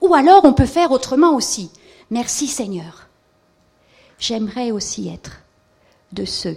Ou 0.00 0.14
alors 0.14 0.44
on 0.44 0.52
peut 0.52 0.66
faire 0.66 0.90
autrement 0.90 1.34
aussi. 1.34 1.70
Merci 2.10 2.46
Seigneur. 2.46 3.08
J'aimerais 4.18 4.70
aussi 4.70 5.08
être 5.08 5.40
de 6.12 6.24
ceux 6.24 6.56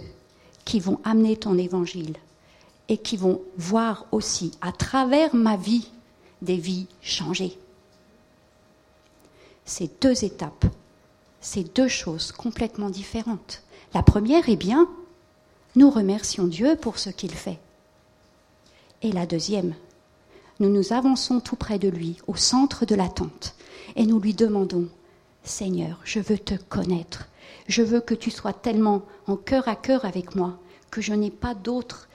qui 0.64 0.78
vont 0.78 1.00
amener 1.04 1.36
ton 1.36 1.56
évangile 1.56 2.16
et 2.88 2.98
qui 2.98 3.16
vont 3.16 3.40
voir 3.56 4.06
aussi 4.12 4.52
à 4.60 4.72
travers 4.72 5.34
ma 5.34 5.56
vie 5.56 5.88
des 6.42 6.56
vies 6.56 6.86
changées. 7.00 7.58
C'est 9.64 10.02
deux 10.02 10.24
étapes, 10.24 10.66
c'est 11.40 11.74
deux 11.74 11.88
choses 11.88 12.30
complètement 12.30 12.90
différentes. 12.90 13.62
La 13.94 14.02
première 14.02 14.48
est 14.48 14.56
bien, 14.56 14.88
nous 15.74 15.90
remercions 15.90 16.46
Dieu 16.46 16.76
pour 16.76 16.98
ce 16.98 17.10
qu'il 17.10 17.32
fait. 17.32 17.58
Et 19.06 19.12
la 19.12 19.24
deuxième, 19.24 19.76
nous 20.58 20.68
nous 20.68 20.92
avançons 20.92 21.38
tout 21.38 21.54
près 21.54 21.78
de 21.78 21.88
lui, 21.88 22.16
au 22.26 22.34
centre 22.34 22.84
de 22.86 22.96
l'attente, 22.96 23.54
et 23.94 24.04
nous 24.04 24.18
lui 24.18 24.34
demandons, 24.34 24.88
Seigneur, 25.44 26.00
je 26.02 26.18
veux 26.18 26.38
te 26.38 26.56
connaître, 26.56 27.28
Je 27.68 27.82
veux 27.82 28.00
que 28.00 28.14
tu 28.14 28.30
sois 28.30 28.52
tellement 28.52 29.02
en 29.26 29.36
cœur 29.36 29.68
à 29.68 29.74
cœur 29.74 30.04
avec 30.04 30.34
moi 30.36 30.58
que 30.90 31.00
je 31.00 31.12
n'ai 31.12 31.30
pas 31.30 31.54
d'autre, 31.54 32.08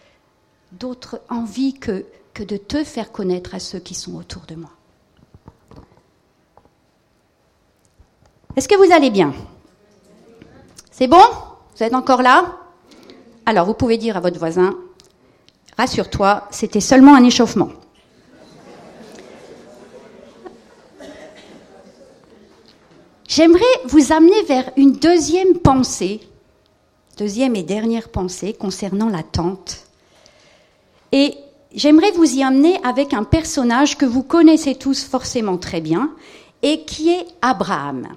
envie 1.29 1.73
que 1.73 2.05
de 2.35 2.57
te 2.57 2.83
faire 2.83 3.11
connaître 3.11 3.53
à 3.53 3.59
ceux 3.59 3.79
qui 3.79 3.93
sont 3.93 4.15
autour 4.15 4.43
de 4.47 4.55
moi. 4.55 4.71
Est-ce 8.55 8.67
que 8.67 8.75
vous 8.75 8.93
allez 8.93 9.09
bien? 9.09 9.33
C'est 10.89 11.07
bon? 11.07 11.23
Vous 11.75 11.83
êtes 11.83 11.93
encore 11.93 12.21
là? 12.21 12.57
Alors, 13.45 13.65
vous 13.65 13.73
pouvez 13.73 13.97
dire 13.97 14.17
à 14.17 14.19
votre 14.19 14.39
voisin, 14.39 14.75
rassure-toi, 15.77 16.47
c'était 16.51 16.79
seulement 16.79 17.15
un 17.15 17.23
échauffement. 17.23 17.69
J'aimerais 23.27 23.61
vous 23.85 24.11
amener 24.11 24.41
vers 24.43 24.71
une 24.75 24.91
deuxième 24.91 25.59
pensée, 25.59 26.19
deuxième 27.17 27.55
et 27.55 27.63
dernière 27.63 28.09
pensée 28.09 28.51
concernant 28.51 29.07
la 29.07 29.23
tente. 29.23 29.87
Et 31.13 31.35
j'aimerais 31.73 32.11
vous 32.11 32.35
y 32.35 32.43
amener 32.43 32.77
avec 32.83 33.13
un 33.13 33.23
personnage 33.23 33.97
que 33.97 34.05
vous 34.05 34.23
connaissez 34.23 34.75
tous 34.75 35.05
forcément 35.05 35.57
très 35.57 35.79
bien 35.79 36.11
et 36.61 36.83
qui 36.83 37.09
est 37.09 37.25
Abraham. 37.41 38.09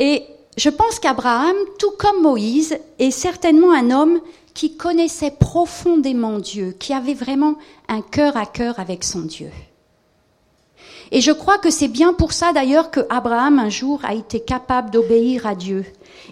Et 0.00 0.24
je 0.56 0.68
pense 0.68 0.98
qu'Abraham, 0.98 1.54
tout 1.78 1.92
comme 1.96 2.22
Moïse, 2.22 2.76
est 2.98 3.12
certainement 3.12 3.72
un 3.72 3.92
homme 3.92 4.20
qui 4.54 4.76
connaissait 4.76 5.30
profondément 5.30 6.38
Dieu, 6.38 6.72
qui 6.78 6.92
avait 6.92 7.14
vraiment 7.14 7.56
un 7.88 8.02
cœur 8.02 8.36
à 8.36 8.46
cœur 8.46 8.78
avec 8.78 9.04
son 9.04 9.22
Dieu. 9.22 9.50
Et 11.10 11.20
je 11.20 11.30
crois 11.30 11.58
que 11.58 11.70
c'est 11.70 11.88
bien 11.88 12.14
pour 12.14 12.32
ça 12.32 12.52
d'ailleurs 12.52 12.90
que 12.90 13.00
Abraham 13.10 13.58
un 13.58 13.68
jour 13.68 14.00
a 14.04 14.14
été 14.14 14.40
capable 14.40 14.90
d'obéir 14.90 15.46
à 15.46 15.54
Dieu 15.54 15.84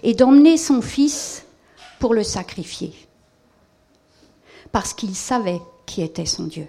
et 0.03 0.13
d'emmener 0.13 0.57
son 0.57 0.81
fils 0.81 1.45
pour 1.99 2.13
le 2.13 2.23
sacrifier. 2.23 2.93
Parce 4.71 4.93
qu'il 4.93 5.15
savait 5.15 5.61
qui 5.85 6.01
était 6.01 6.25
son 6.25 6.45
Dieu. 6.45 6.67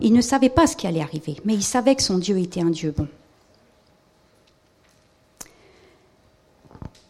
Il 0.00 0.12
ne 0.12 0.20
savait 0.20 0.48
pas 0.48 0.66
ce 0.66 0.76
qui 0.76 0.86
allait 0.86 1.02
arriver, 1.02 1.36
mais 1.44 1.54
il 1.54 1.62
savait 1.62 1.96
que 1.96 2.02
son 2.02 2.18
Dieu 2.18 2.38
était 2.38 2.60
un 2.60 2.70
Dieu 2.70 2.92
bon. 2.96 3.08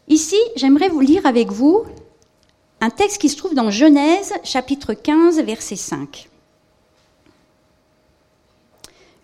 Ici, 0.08 0.38
j'aimerais 0.56 0.88
vous 0.88 1.00
lire 1.00 1.26
avec 1.26 1.50
vous 1.50 1.84
un 2.80 2.90
texte 2.90 3.20
qui 3.20 3.28
se 3.28 3.36
trouve 3.36 3.54
dans 3.54 3.70
Genèse 3.70 4.32
chapitre 4.44 4.94
15 4.94 5.40
verset 5.40 5.76
5. 5.76 6.28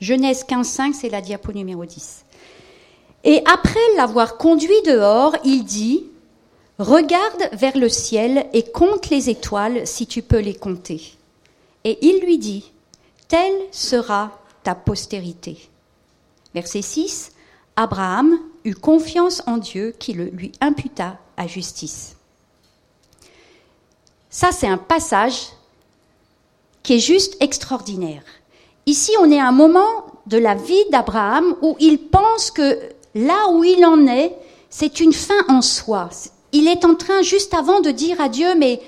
Genèse 0.01 0.43
15, 0.45 0.67
5, 0.67 0.95
c'est 0.95 1.11
la 1.11 1.21
diapo 1.21 1.53
numéro 1.53 1.85
10. 1.85 2.25
Et 3.25 3.41
après 3.47 3.79
l'avoir 3.97 4.37
conduit 4.37 4.83
dehors, 4.85 5.37
il 5.45 5.65
dit, 5.65 6.07
Regarde 6.79 7.51
vers 7.53 7.77
le 7.77 7.89
ciel 7.89 8.47
et 8.53 8.65
compte 8.65 9.11
les 9.11 9.31
étoiles 9.31 9.87
si 9.87 10.07
tu 10.07 10.23
peux 10.23 10.41
les 10.41 10.55
compter. 10.55 11.15
Et 11.85 11.99
il 12.05 12.21
lui 12.21 12.39
dit, 12.39 12.73
Telle 13.29 13.55
sera 13.71 14.41
ta 14.65 14.75
postérité. 14.75 15.69
Verset 16.55 16.83
6, 16.83 17.33
Abraham 17.77 18.39
eut 18.65 18.75
confiance 18.75 19.43
en 19.47 19.59
Dieu 19.59 19.95
qui 19.99 20.15
le 20.15 20.25
lui 20.25 20.53
imputa 20.61 21.19
à 21.37 21.47
justice. 21.47 22.17
Ça, 24.33 24.51
c'est 24.51 24.67
un 24.67 24.79
passage 24.79 25.51
qui 26.83 26.95
est 26.95 26.99
juste 26.99 27.37
extraordinaire. 27.41 28.23
Ici, 28.87 29.13
on 29.21 29.31
est 29.31 29.39
à 29.39 29.47
un 29.47 29.53
moment 29.53 30.07
de 30.27 30.39
la 30.39 30.55
vie 30.55 30.85
d'Abraham 30.91 31.55
où 31.61 31.77
il 31.79 31.99
pense 31.99 32.51
que 32.51 32.81
là 33.15 33.51
où 33.51 33.63
il 33.63 33.85
en 33.85 34.07
est, 34.07 34.35
c'est 34.71 35.01
une 35.01 35.13
fin 35.13 35.45
en 35.49 35.61
soi. 35.61 36.09
Il 36.53 36.67
est 36.67 36.87
en 36.87 36.95
train, 36.95 37.21
juste 37.21 37.53
avant, 37.53 37.81
de 37.81 37.91
dire 37.91 38.23
à 38.23 38.31
Dieu, 38.31 38.55
mais, 38.57 38.81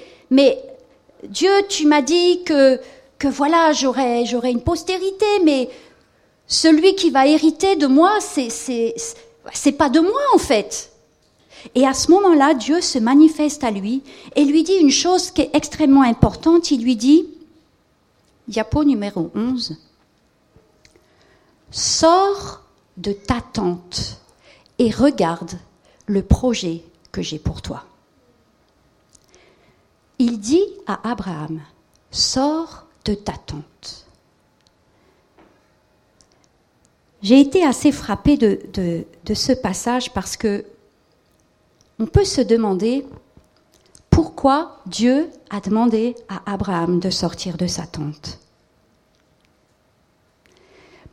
Dieu, 1.25 1.53
tu 1.69 1.87
m'as 1.87 2.01
dit 2.01 2.43
que, 2.45 2.81
que 3.19 3.29
voilà, 3.29 3.73
j'aurai, 3.73 4.25
une 4.51 4.63
postérité, 4.63 5.27
mais 5.45 5.69
celui 6.47 6.95
qui 6.95 7.11
va 7.11 7.27
hériter 7.27 7.77
de 7.77 7.87
moi, 7.87 8.19
c'est 8.21 9.73
pas 9.73 9.91
de 9.91 10.01
moi, 10.01 10.23
en 10.35 10.39
fait. 10.39 10.94
Et 11.75 11.87
à 11.87 11.95
ce 11.95 12.11
moment-là, 12.11 12.55
Dieu 12.55 12.81
se 12.81 12.99
manifeste 12.99 13.65
à 13.65 13.71
lui 13.71 14.03
et 14.37 14.45
lui 14.45 14.63
dit 14.63 14.75
une 14.75 14.91
chose 14.91 15.31
qui 15.31 15.43
est 15.43 15.51
extrêmement 15.55 16.03
importante. 16.03 16.71
Il 16.71 16.83
lui 16.83 16.97
dit, 16.97 17.27
diapo 18.49 18.85
numéro 18.85 19.31
11, 19.35 19.77
Sors 21.71 22.63
de 22.97 23.13
ta 23.13 23.41
tente 23.41 24.21
et 24.79 24.91
regarde 24.91 25.59
le 26.07 26.23
projet 26.23 26.83
que 27.11 27.23
j'ai 27.23 27.39
pour 27.39 27.63
toi. 27.63 27.85
Il 30.19 30.39
dit 30.39 30.65
à 30.87 31.11
Abraham, 31.11 31.61
Sors 32.11 32.87
de 33.05 33.15
ta 33.15 33.33
tente. 33.33 34.07
J'ai 37.23 37.41
été 37.41 37.65
assez 37.65 37.91
frappée 37.91 38.37
de, 38.37 38.61
de, 39.25 39.35
ce 39.35 39.53
passage 39.53 40.13
parce 40.13 40.37
que 40.37 40.65
on 41.99 42.07
peut 42.07 42.25
se 42.25 42.41
demander 42.41 43.07
pourquoi 44.11 44.81
Dieu 44.87 45.31
a 45.51 45.61
demandé 45.61 46.15
à 46.29 46.53
Abraham 46.53 47.01
de 47.01 47.11
sortir 47.11 47.57
de 47.57 47.67
sa 47.67 47.87
tente 47.87 48.39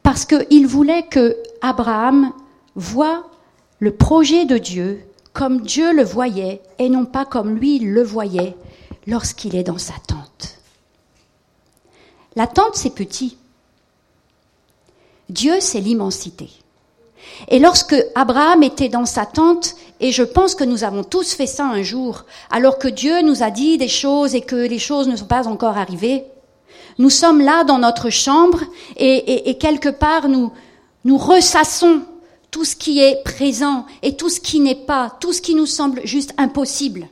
parce 0.03 0.25
qu'il 0.25 0.67
voulait 0.67 1.03
que 1.03 1.37
Abraham 1.61 2.33
voit 2.75 3.29
le 3.79 3.95
projet 3.95 4.45
de 4.45 4.57
Dieu 4.57 5.05
comme 5.33 5.61
Dieu 5.61 5.93
le 5.93 6.03
voyait 6.03 6.61
et 6.79 6.89
non 6.89 7.05
pas 7.05 7.25
comme 7.25 7.55
lui 7.55 7.79
le 7.79 8.03
voyait 8.03 8.55
lorsqu'il 9.07 9.55
est 9.55 9.63
dans 9.63 9.77
sa 9.77 9.93
tente. 10.07 10.59
La 12.35 12.47
tente, 12.47 12.75
c'est 12.75 12.93
petit. 12.93 13.37
Dieu, 15.29 15.55
c'est 15.59 15.79
l'immensité. 15.79 16.49
Et 17.47 17.59
lorsque 17.59 17.95
Abraham 18.15 18.63
était 18.63 18.89
dans 18.89 19.05
sa 19.05 19.25
tente, 19.25 19.75
et 20.01 20.11
je 20.11 20.23
pense 20.23 20.55
que 20.55 20.63
nous 20.63 20.83
avons 20.83 21.03
tous 21.03 21.33
fait 21.33 21.45
ça 21.45 21.65
un 21.65 21.83
jour, 21.83 22.25
alors 22.49 22.79
que 22.79 22.87
Dieu 22.87 23.21
nous 23.21 23.43
a 23.43 23.51
dit 23.51 23.77
des 23.77 23.87
choses 23.87 24.33
et 24.33 24.41
que 24.41 24.55
les 24.55 24.79
choses 24.79 25.07
ne 25.07 25.15
sont 25.15 25.25
pas 25.25 25.47
encore 25.47 25.77
arrivées, 25.77 26.25
nous 26.97 27.11
sommes 27.11 27.39
là 27.39 27.63
dans 27.63 27.77
notre 27.77 28.09
chambre 28.09 28.61
et, 28.97 29.57
quelque 29.59 29.89
part 29.89 30.27
nous, 30.27 30.51
nous 31.05 31.17
ressassons 31.17 32.01
tout 32.49 32.65
ce 32.65 32.75
qui 32.75 32.99
est 32.99 33.23
présent 33.23 33.85
et 34.01 34.17
tout 34.17 34.29
ce 34.29 34.39
qui 34.39 34.59
n'est 34.59 34.75
pas, 34.75 35.15
tout 35.21 35.33
ce 35.33 35.41
qui 35.41 35.53
nous 35.53 35.67
semble 35.67 36.01
juste 36.03 36.33
impossible. 36.37 37.07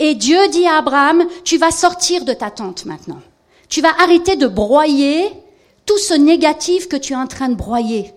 Et 0.00 0.14
Dieu 0.14 0.48
dit 0.48 0.66
à 0.66 0.78
Abraham, 0.78 1.24
tu 1.44 1.56
vas 1.56 1.70
sortir 1.70 2.24
de 2.24 2.32
ta 2.32 2.50
tente 2.50 2.84
maintenant. 2.84 3.20
Tu 3.68 3.80
vas 3.80 3.94
arrêter 4.02 4.36
de 4.36 4.48
broyer 4.48 5.32
tout 5.86 5.98
ce 5.98 6.14
négatif 6.14 6.88
que 6.88 6.96
tu 6.96 7.12
es 7.12 7.16
en 7.16 7.26
train 7.28 7.48
de 7.48 7.54
broyer. 7.54 8.12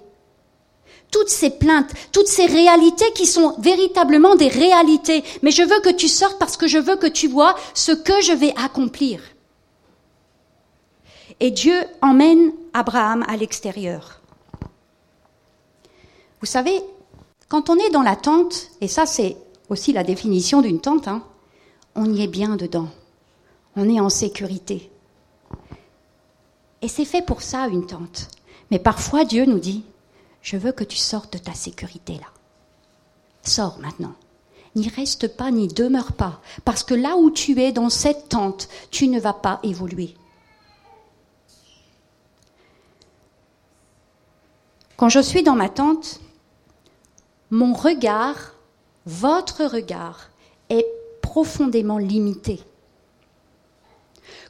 Toutes 1.12 1.30
ces 1.30 1.50
plaintes, 1.52 1.91
toutes 2.12 2.28
ces 2.28 2.46
réalités 2.46 3.12
qui 3.13 3.26
sont 3.26 3.56
véritablement 3.60 4.36
des 4.36 4.48
réalités. 4.48 5.24
Mais 5.44 5.52
je 5.52 5.63
veux 5.63 5.80
que 5.82 5.94
tu 5.96 6.08
sortes 6.08 6.39
parce 6.39 6.58
que 6.58 6.68
je 6.68 6.78
veux 6.78 6.98
que 6.98 7.08
tu 7.08 7.28
vois 7.28 7.56
ce 7.74 7.91
que 7.91 8.22
je 8.22 8.34
vais 8.34 8.54
accomplir. 8.58 9.22
Et 11.39 11.52
Dieu 11.52 11.76
emmène 12.02 12.52
Abraham 12.74 13.24
à 13.28 13.36
l'extérieur. 13.38 14.22
Vous 16.41 16.46
savez, 16.46 16.82
quand 17.48 17.70
on 17.70 17.78
est 17.78 17.89
dans 17.89 18.02
la 18.02 18.15
tente, 18.15 18.70
et 18.82 18.88
ça 18.88 19.06
c'est 19.06 19.38
aussi 19.70 19.94
la 19.94 20.04
définition 20.04 20.62
d'une 20.62 20.80
tente, 20.80 21.08
hein, 21.08 21.24
on 21.96 22.13
y 22.13 22.24
est 22.24 22.28
bien 22.28 22.56
dedans. 22.56 22.89
On 23.76 23.89
est 23.89 24.00
en 24.00 24.10
sécurité. 24.10 24.89
Et 26.82 26.88
c'est 26.88 27.06
fait 27.06 27.22
pour 27.22 27.41
ça 27.41 27.68
une 27.68 27.86
tente. 27.86 28.30
Mais 28.72 28.80
parfois 28.80 29.26
Dieu 29.26 29.46
nous 29.46 29.60
dit, 29.60 29.84
je 30.45 30.58
veux 30.58 30.71
que 30.71 30.84
tu 30.84 30.95
sortes 30.95 31.34
de 31.34 31.39
ta 31.39 31.55
sécurité 31.55 32.13
là. 32.13 32.27
Sors 33.41 33.79
maintenant. 33.79 34.13
N'y 34.75 34.89
reste 34.89 35.36
pas, 35.36 35.49
n'y 35.49 35.67
demeure 35.67 36.13
pas. 36.13 36.39
Parce 36.63 36.84
que 36.84 36.93
là 36.93 37.17
où 37.17 37.31
tu 37.31 37.60
es 37.60 37.71
dans 37.71 37.89
cette 37.89 38.29
tente, 38.29 38.69
tu 38.91 39.08
ne 39.08 39.19
vas 39.19 39.34
pas 39.34 39.60
évoluer. 39.63 40.13
Quand 44.97 45.10
je 45.10 45.19
suis 45.19 45.41
dans 45.41 45.55
ma 45.55 45.67
tente, 45.67 46.19
mon 47.49 47.73
regard, 47.73 48.53
votre 49.08 49.65
regard, 49.65 50.29
est 50.69 50.86
profondément 51.23 51.97
limité. 51.97 52.62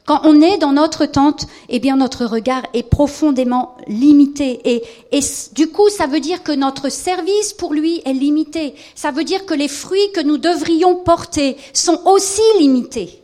Quand 0.06 0.20
on 0.22 0.40
est 0.40 0.58
dans 0.58 0.72
notre 0.72 1.04
tente, 1.04 1.46
eh 1.68 1.80
bien 1.80 1.96
notre 1.96 2.24
regard 2.26 2.62
est 2.74 2.84
profondément 2.84 3.76
limité. 3.88 4.60
Et, 4.64 4.84
et, 5.10 5.20
du 5.52 5.66
coup, 5.66 5.88
ça 5.88 6.06
veut 6.06 6.20
dire 6.20 6.44
que 6.44 6.52
notre 6.52 6.88
service 6.90 7.52
pour 7.52 7.74
lui 7.74 8.02
est 8.04 8.12
limité. 8.12 8.76
Ça 8.94 9.10
veut 9.10 9.24
dire 9.24 9.44
que 9.46 9.54
les 9.54 9.66
fruits 9.66 10.12
que 10.14 10.20
nous 10.20 10.38
devrions 10.38 10.94
porter 10.94 11.56
sont 11.72 12.00
aussi 12.06 12.42
limités. 12.60 13.22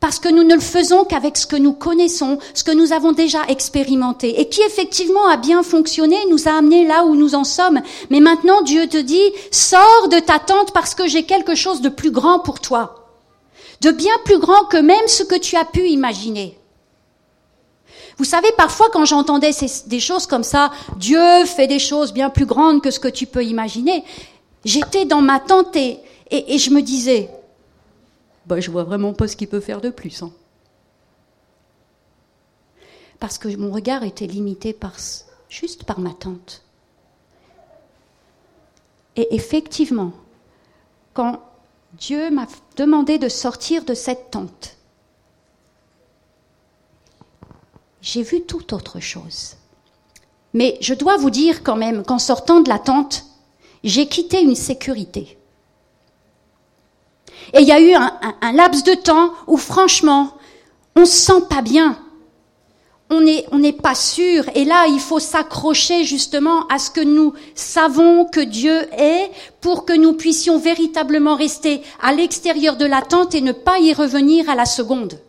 parce 0.00 0.18
que 0.18 0.28
nous 0.28 0.42
ne 0.42 0.54
le 0.54 0.60
faisons 0.60 1.04
qu'avec 1.04 1.34
ce 1.38 1.46
que 1.46 1.56
nous 1.56 1.72
connaissons, 1.72 2.38
ce 2.52 2.62
que 2.62 2.72
nous 2.72 2.92
avons 2.92 3.12
déjà 3.12 3.42
expérimenté, 3.48 4.38
et 4.38 4.50
qui 4.50 4.60
effectivement 4.60 5.26
a 5.26 5.38
bien 5.38 5.62
fonctionné, 5.62 6.16
nous 6.28 6.46
a 6.46 6.52
amenés 6.52 6.86
là 6.86 7.06
où 7.06 7.14
nous 7.16 7.34
en 7.34 7.44
sommes. 7.44 7.80
Mais 8.10 8.20
maintenant, 8.20 8.60
Dieu 8.60 8.86
te 8.86 8.98
dit, 8.98 9.32
sors 9.50 10.08
de 10.10 10.18
ta 10.18 10.38
tente 10.38 10.74
parce 10.74 10.94
que 10.94 11.08
j'ai 11.08 11.22
quelque 11.22 11.54
chose 11.54 11.80
de 11.80 11.88
plus 11.88 12.10
grand 12.10 12.38
pour 12.38 12.60
toi, 12.60 13.03
de 13.84 13.90
bien 13.90 14.14
plus 14.24 14.38
grand 14.38 14.64
que 14.64 14.78
même 14.78 15.06
ce 15.06 15.22
que 15.22 15.38
tu 15.38 15.56
as 15.56 15.64
pu 15.64 15.86
imaginer. 15.88 16.58
Vous 18.16 18.24
savez, 18.24 18.48
parfois 18.56 18.88
quand 18.92 19.04
j'entendais 19.04 19.50
des 19.86 20.00
choses 20.00 20.26
comme 20.26 20.44
ça, 20.44 20.70
Dieu 20.96 21.44
fait 21.44 21.66
des 21.66 21.78
choses 21.78 22.12
bien 22.12 22.30
plus 22.30 22.46
grandes 22.46 22.80
que 22.80 22.90
ce 22.90 23.00
que 23.00 23.08
tu 23.08 23.26
peux 23.26 23.44
imaginer, 23.44 24.04
j'étais 24.64 25.04
dans 25.04 25.20
ma 25.20 25.40
tente 25.40 25.76
et, 25.76 26.00
et, 26.30 26.58
je 26.58 26.70
me 26.70 26.80
disais, 26.80 27.28
bah, 28.46 28.60
je 28.60 28.70
vois 28.70 28.84
vraiment 28.84 29.12
pas 29.12 29.28
ce 29.28 29.36
qu'il 29.36 29.48
peut 29.48 29.60
faire 29.60 29.80
de 29.80 29.90
plus. 29.90 30.22
Hein. 30.22 30.32
Parce 33.20 33.36
que 33.36 33.54
mon 33.56 33.70
regard 33.70 34.02
était 34.04 34.26
limité 34.26 34.72
par, 34.72 34.94
juste 35.48 35.84
par 35.84 35.98
ma 36.00 36.14
tente. 36.14 36.62
Et 39.16 39.34
effectivement, 39.34 40.12
quand 41.12 41.40
Dieu 41.98 42.30
m'a 42.30 42.46
demandé 42.76 43.18
de 43.18 43.28
sortir 43.28 43.84
de 43.84 43.94
cette 43.94 44.30
tente, 44.30 44.76
j'ai 48.02 48.22
vu 48.22 48.42
tout 48.42 48.74
autre 48.74 49.00
chose. 49.00 49.56
Mais 50.52 50.76
je 50.80 50.94
dois 50.94 51.16
vous 51.16 51.30
dire 51.30 51.62
quand 51.62 51.76
même 51.76 52.04
qu'en 52.04 52.18
sortant 52.18 52.60
de 52.60 52.68
la 52.68 52.78
tente, 52.78 53.24
j'ai 53.82 54.08
quitté 54.08 54.40
une 54.40 54.54
sécurité. 54.54 55.38
Et 57.52 57.60
il 57.60 57.68
y 57.68 57.72
a 57.72 57.80
eu 57.80 57.94
un, 57.94 58.52
laps 58.52 58.84
de 58.84 58.94
temps 58.94 59.32
où 59.46 59.56
franchement, 59.56 60.36
on 60.96 61.04
se 61.04 61.12
sent 61.12 61.42
pas 61.48 61.62
bien. 61.62 61.98
On 63.52 63.58
n'est 63.58 63.72
pas 63.72 63.94
sûr. 63.94 64.44
Et 64.54 64.64
là, 64.64 64.86
il 64.86 65.00
faut 65.00 65.18
s'accrocher 65.18 66.04
justement 66.04 66.66
à 66.68 66.78
ce 66.78 66.90
que 66.90 67.00
nous 67.00 67.34
savons 67.54 68.24
que 68.26 68.40
Dieu 68.40 68.88
est 68.92 69.30
pour 69.60 69.84
que 69.84 69.92
nous 69.92 70.14
puissions 70.14 70.58
véritablement 70.58 71.36
rester 71.36 71.82
à 72.02 72.12
l'extérieur 72.12 72.76
de 72.76 72.86
la 72.86 73.02
tente 73.02 73.34
et 73.34 73.40
ne 73.40 73.52
pas 73.52 73.78
y 73.78 73.92
revenir 73.92 74.48
à 74.48 74.54
la 74.54 74.66
seconde. 74.66 75.20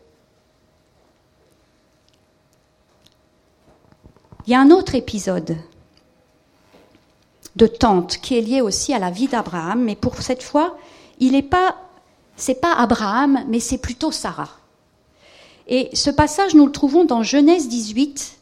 Il 4.47 4.51
y 4.51 4.55
a 4.55 4.59
un 4.59 4.69
autre 4.69 4.95
épisode 4.95 5.57
de 7.55 7.67
tente 7.67 8.17
qui 8.17 8.37
est 8.37 8.41
lié 8.41 8.61
aussi 8.61 8.93
à 8.93 8.99
la 8.99 9.09
vie 9.09 9.27
d'Abraham, 9.27 9.83
mais 9.83 9.95
pour 9.95 10.21
cette 10.21 10.43
fois, 10.43 10.77
il 11.19 11.31
n'est 11.31 11.49
c'est 12.35 12.61
pas 12.61 12.73
Abraham, 12.73 13.45
mais 13.47 13.59
c'est 13.59 13.77
plutôt 13.77 14.11
Sarah. 14.11 14.49
Et 15.67 15.89
ce 15.93 16.09
passage, 16.11 16.53
nous 16.53 16.65
le 16.65 16.71
trouvons 16.71 17.05
dans 17.05 17.23
Genèse 17.23 17.67
18, 17.67 18.37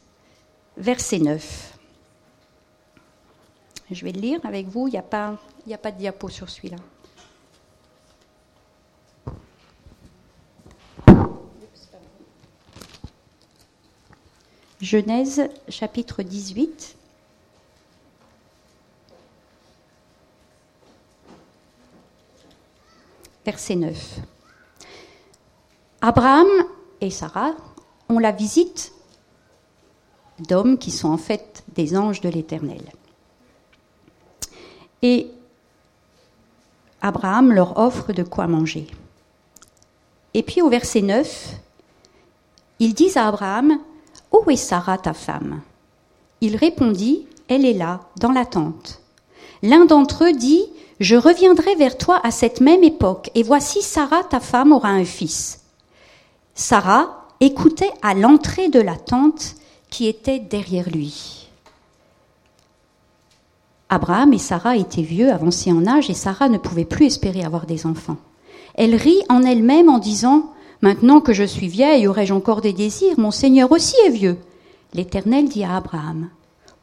verset 0.76 1.18
9. 1.18 1.78
Je 3.90 4.04
vais 4.04 4.12
le 4.12 4.20
lire 4.20 4.40
avec 4.44 4.66
vous, 4.68 4.88
il 4.88 4.92
n'y 4.92 4.98
a, 4.98 5.02
pas, 5.02 5.38
a 5.70 5.78
pas 5.78 5.90
de 5.90 5.98
diapo 5.98 6.28
sur 6.28 6.50
celui-là. 6.50 6.76
Genèse 14.80 15.48
chapitre 15.70 16.22
18. 16.22 16.96
Verset 23.46 23.76
9. 23.76 24.18
Abraham 26.02 26.48
et 27.00 27.10
Sarah 27.10 27.54
ont 28.08 28.18
la 28.18 28.32
visite 28.32 28.92
d'hommes 30.38 30.78
qui 30.78 30.90
sont 30.90 31.08
en 31.08 31.16
fait 31.16 31.64
des 31.74 31.96
anges 31.96 32.20
de 32.20 32.28
l'Éternel. 32.28 32.82
Et 35.02 35.30
Abraham 37.02 37.52
leur 37.52 37.78
offre 37.78 38.12
de 38.12 38.22
quoi 38.22 38.46
manger. 38.46 38.86
Et 40.32 40.42
puis 40.42 40.62
au 40.62 40.68
verset 40.68 41.02
9, 41.02 41.54
ils 42.80 42.94
disent 42.94 43.16
à 43.16 43.28
Abraham, 43.28 43.78
où 44.32 44.50
est 44.50 44.56
Sarah, 44.56 44.98
ta 44.98 45.12
femme? 45.12 45.60
Il 46.40 46.56
répondit, 46.56 47.26
Elle 47.48 47.64
est 47.64 47.74
là, 47.74 48.00
dans 48.18 48.32
la 48.32 48.44
tente. 48.44 49.00
L'un 49.62 49.84
d'entre 49.84 50.24
eux 50.24 50.32
dit, 50.32 50.64
Je 50.98 51.16
reviendrai 51.16 51.74
vers 51.76 51.96
toi 51.96 52.20
à 52.24 52.30
cette 52.30 52.60
même 52.60 52.82
époque, 52.82 53.30
et 53.34 53.42
voici 53.42 53.82
Sarah, 53.82 54.24
ta 54.24 54.40
femme, 54.40 54.72
aura 54.72 54.88
un 54.88 55.04
fils. 55.04 55.63
Sarah 56.54 57.26
écoutait 57.40 57.90
à 58.02 58.14
l'entrée 58.14 58.68
de 58.68 58.80
la 58.80 58.96
tente 58.96 59.56
qui 59.90 60.06
était 60.06 60.38
derrière 60.38 60.88
lui. 60.88 61.48
Abraham 63.88 64.32
et 64.32 64.38
Sarah 64.38 64.76
étaient 64.76 65.02
vieux, 65.02 65.32
avancés 65.32 65.72
en 65.72 65.86
âge, 65.86 66.10
et 66.10 66.14
Sarah 66.14 66.48
ne 66.48 66.58
pouvait 66.58 66.84
plus 66.84 67.06
espérer 67.06 67.44
avoir 67.44 67.66
des 67.66 67.86
enfants. 67.86 68.16
Elle 68.74 68.94
rit 68.94 69.22
en 69.28 69.42
elle-même 69.42 69.88
en 69.88 69.98
disant 69.98 70.50
Maintenant 70.80 71.20
que 71.20 71.32
je 71.32 71.44
suis 71.44 71.68
vieille, 71.68 72.06
aurais-je 72.06 72.34
encore 72.34 72.60
des 72.60 72.72
désirs? 72.72 73.18
Mon 73.18 73.30
Seigneur 73.30 73.72
aussi 73.72 73.96
est 74.06 74.10
vieux. 74.10 74.36
L'Éternel 74.92 75.48
dit 75.48 75.64
à 75.64 75.76
Abraham, 75.76 76.28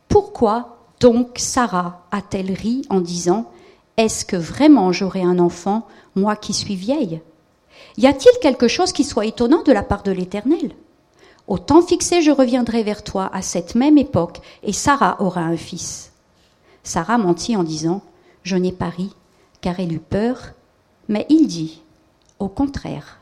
Pourquoi 0.07 0.77
donc 0.99 1.37
Sarah 1.37 2.05
a-t-elle 2.11 2.51
ri 2.51 2.83
en 2.89 2.99
disant, 2.99 3.49
Est-ce 3.97 4.25
que 4.25 4.35
vraiment 4.35 4.91
j'aurai 4.91 5.21
un 5.21 5.39
enfant, 5.39 5.87
moi 6.15 6.35
qui 6.35 6.53
suis 6.53 6.75
vieille? 6.75 7.21
Y 7.97 8.07
a-t-il 8.07 8.37
quelque 8.39 8.67
chose 8.67 8.93
qui 8.93 9.03
soit 9.03 9.25
étonnant 9.25 9.63
de 9.63 9.71
la 9.71 9.83
part 9.83 10.03
de 10.03 10.11
l'Éternel? 10.11 10.73
Au 11.47 11.57
temps 11.57 11.81
fixé, 11.81 12.21
je 12.21 12.31
reviendrai 12.31 12.83
vers 12.83 13.03
toi 13.03 13.29
à 13.33 13.41
cette 13.41 13.75
même 13.75 13.97
époque, 13.97 14.39
et 14.63 14.73
Sarah 14.73 15.21
aura 15.21 15.41
un 15.41 15.57
fils. 15.57 16.11
Sarah 16.83 17.17
mentit 17.17 17.55
en 17.55 17.63
disant, 17.63 18.01
Je 18.43 18.55
n'ai 18.55 18.71
pas 18.71 18.89
ri, 18.89 19.13
car 19.59 19.79
elle 19.79 19.93
eut 19.93 19.99
peur, 19.99 20.51
mais 21.09 21.25
il 21.29 21.47
dit, 21.47 21.81
Au 22.39 22.47
contraire, 22.47 23.19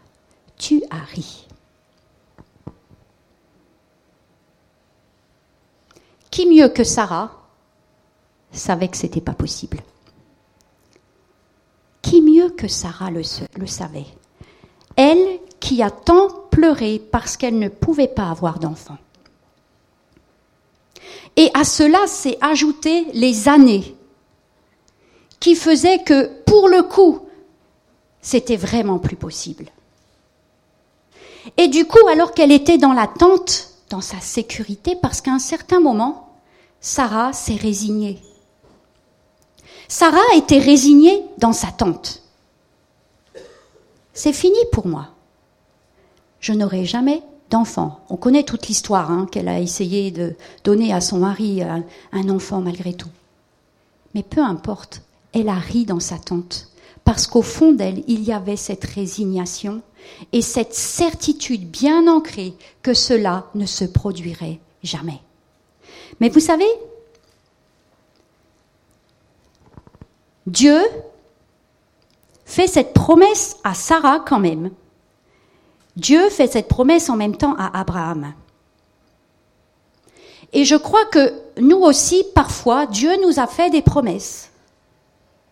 tu 0.57 0.83
as 0.91 1.03
ri. 1.13 1.47
Qui 6.29 6.45
mieux 6.45 6.69
que 6.69 6.83
Sarah 6.83 7.31
savait 8.51 8.87
que 8.87 8.97
ce 8.97 9.03
n'était 9.03 9.21
pas 9.21 9.33
possible? 9.33 9.79
Qui 12.03 12.21
mieux 12.21 12.51
que 12.51 12.67
Sarah 12.67 13.09
le 13.09 13.23
savait? 13.65 14.05
Elle 14.95 15.39
qui 15.59 15.81
a 15.81 15.91
tant 15.91 16.29
pleuré 16.51 17.01
parce 17.11 17.37
qu'elle 17.37 17.59
ne 17.59 17.69
pouvait 17.69 18.07
pas 18.07 18.29
avoir 18.29 18.59
d'enfant. 18.59 18.97
Et 21.35 21.49
à 21.53 21.63
cela 21.63 22.05
s'est 22.07 22.37
ajouté 22.41 23.05
les 23.13 23.47
années 23.47 23.95
qui 25.39 25.55
faisaient 25.55 26.03
que, 26.03 26.27
pour 26.43 26.67
le 26.67 26.83
coup, 26.83 27.21
c'était 28.21 28.57
vraiment 28.57 28.99
plus 28.99 29.15
possible. 29.15 29.65
Et 31.57 31.67
du 31.69 31.85
coup, 31.85 32.05
alors 32.09 32.33
qu'elle 32.33 32.51
était 32.51 32.77
dans 32.77 32.93
la 32.93 33.07
tente, 33.07 33.69
dans 33.89 34.01
sa 34.01 34.19
sécurité, 34.19 34.97
parce 35.01 35.21
qu'à 35.21 35.31
un 35.31 35.39
certain 35.39 35.79
moment, 35.79 36.29
Sarah 36.81 37.33
s'est 37.33 37.55
résignée. 37.55 38.19
Sarah 39.87 40.35
était 40.35 40.59
résignée 40.59 41.23
dans 41.37 41.53
sa 41.53 41.67
tente. 41.67 42.18
C'est 44.19 44.33
fini 44.33 44.59
pour 44.73 44.85
moi. 44.85 45.11
Je 46.41 46.51
n'aurai 46.51 46.83
jamais 46.83 47.23
d'enfant. 47.49 48.01
On 48.09 48.17
connaît 48.17 48.43
toute 48.43 48.67
l'histoire 48.67 49.11
hein, 49.11 49.29
qu'elle 49.31 49.47
a 49.47 49.61
essayé 49.61 50.11
de 50.11 50.35
donner 50.65 50.91
à 50.91 50.99
son 50.99 51.19
mari 51.19 51.63
un, 51.63 51.85
un 52.11 52.27
enfant 52.27 52.59
malgré 52.59 52.93
tout. 52.93 53.07
Mais 54.13 54.23
peu 54.23 54.41
importe, 54.41 55.03
elle 55.31 55.47
a 55.47 55.55
ri 55.55 55.85
dans 55.85 56.01
sa 56.01 56.17
tente 56.17 56.67
parce 57.05 57.27
qu'au 57.27 57.41
fond 57.41 57.71
d'elle, 57.71 58.03
il 58.09 58.21
y 58.21 58.33
avait 58.33 58.57
cette 58.57 58.83
résignation 58.83 59.81
et 60.33 60.41
cette 60.41 60.73
certitude 60.73 61.71
bien 61.71 62.05
ancrée 62.07 62.55
que 62.81 62.93
cela 62.93 63.45
ne 63.55 63.65
se 63.65 63.85
produirait 63.85 64.59
jamais. 64.83 65.21
Mais 66.19 66.27
vous 66.27 66.41
savez, 66.41 66.67
Dieu 70.45 70.77
fait 72.49 72.67
cette 72.67 72.93
promesse 72.93 73.57
à 73.63 73.75
Sarah 73.75 74.23
quand 74.27 74.39
même. 74.39 74.71
Dieu 75.95 76.29
fait 76.29 76.47
cette 76.47 76.67
promesse 76.67 77.07
en 77.09 77.15
même 77.15 77.37
temps 77.37 77.55
à 77.59 77.79
Abraham. 77.79 78.33
Et 80.51 80.65
je 80.65 80.75
crois 80.75 81.05
que 81.05 81.31
nous 81.59 81.77
aussi, 81.77 82.25
parfois, 82.33 82.87
Dieu 82.87 83.11
nous 83.23 83.39
a 83.39 83.45
fait 83.45 83.69
des 83.69 83.83
promesses. 83.83 84.49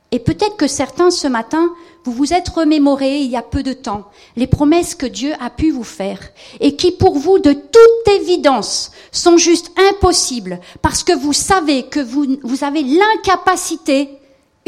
Et 0.09 0.17
peut-être 0.17 0.57
que 0.57 0.65
certains 0.65 1.11
ce 1.11 1.27
matin, 1.27 1.69
vous 2.03 2.13
vous 2.13 2.33
êtes 2.33 2.49
remémorés 2.49 3.19
il 3.19 3.29
y 3.29 3.35
a 3.35 3.43
peu 3.43 3.61
de 3.61 3.73
temps 3.73 4.09
les 4.37 4.47
promesses 4.47 4.95
que 4.95 5.05
Dieu 5.05 5.33
a 5.41 5.49
pu 5.49 5.71
vous 5.71 5.83
faire 5.83 6.19
et 6.61 6.77
qui 6.77 6.93
pour 6.93 7.17
vous 7.17 7.37
de 7.37 7.51
toute 7.51 8.13
évidence 8.13 8.91
sont 9.11 9.35
juste 9.35 9.71
impossibles 9.89 10.61
parce 10.81 11.03
que 11.03 11.11
vous 11.11 11.33
savez 11.33 11.83
que 11.83 11.99
vous, 11.99 12.37
vous 12.43 12.63
avez 12.63 12.81
l'incapacité 12.81 14.16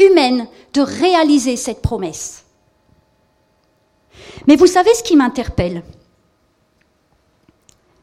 humaine 0.00 0.46
de 0.72 0.80
réaliser 0.80 1.56
cette 1.56 1.82
promesse. 1.82 2.44
Mais 4.46 4.56
vous 4.56 4.66
savez 4.66 4.92
ce 4.94 5.02
qui 5.02 5.16
m'interpelle? 5.16 5.82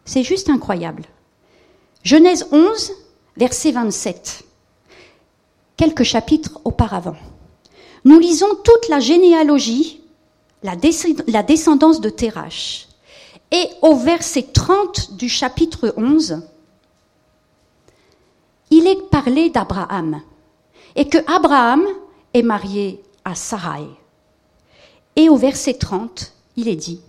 C'est 0.06 0.24
juste 0.24 0.50
incroyable. 0.50 1.04
Genèse 2.04 2.48
11, 2.52 2.94
verset 3.36 3.72
27. 3.72 4.44
Quelques 5.76 6.04
chapitres 6.04 6.62
auparavant. 6.64 7.18
Nous 8.06 8.20
lisons 8.20 8.56
toute 8.64 8.88
la 8.88 9.00
généalogie, 9.00 10.02
la, 10.64 10.76
descendance 11.44 12.00
de 12.00 12.10
Terach. 12.10 12.88
Et 13.52 13.68
au 13.82 13.96
verset 13.96 14.44
30 14.54 15.16
du 15.18 15.30
chapitre 15.30 15.94
11, 15.98 16.42
il 18.72 18.88
est 18.88 19.10
parlé 19.10 19.50
d'Abraham. 19.50 20.22
Et 20.98 21.08
que 21.08 21.20
Abraham 21.32 21.86
est 22.34 22.42
marié 22.42 23.02
à 23.24 23.34
Sarai. 23.36 23.88
Et 25.16 25.30
au 25.30 25.38
verset 25.38 25.76
30, 25.76 26.34
il 26.58 26.68
est 26.68 26.76
dit, 26.76 27.00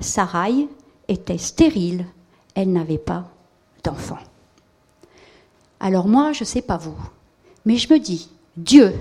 Sarai 0.00 0.68
était 1.08 1.38
stérile, 1.38 2.04
elle 2.54 2.72
n'avait 2.72 2.98
pas 2.98 3.24
d'enfant. 3.82 4.18
Alors 5.80 6.08
moi, 6.08 6.32
je 6.32 6.40
ne 6.40 6.46
sais 6.46 6.62
pas 6.62 6.76
vous, 6.76 6.96
mais 7.64 7.76
je 7.76 7.92
me 7.92 7.98
dis, 7.98 8.28
Dieu, 8.56 8.94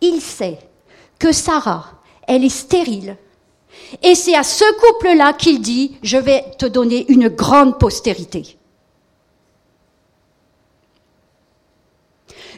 il 0.00 0.20
sait 0.20 0.58
que 1.18 1.32
Sarah, 1.32 1.86
elle 2.26 2.44
est 2.44 2.48
stérile. 2.48 3.16
Et 4.02 4.14
c'est 4.14 4.34
à 4.34 4.42
ce 4.42 4.64
couple-là 4.80 5.32
qu'il 5.32 5.60
dit, 5.60 5.96
je 6.02 6.18
vais 6.18 6.44
te 6.58 6.66
donner 6.66 7.10
une 7.10 7.28
grande 7.28 7.78
postérité. 7.78 8.58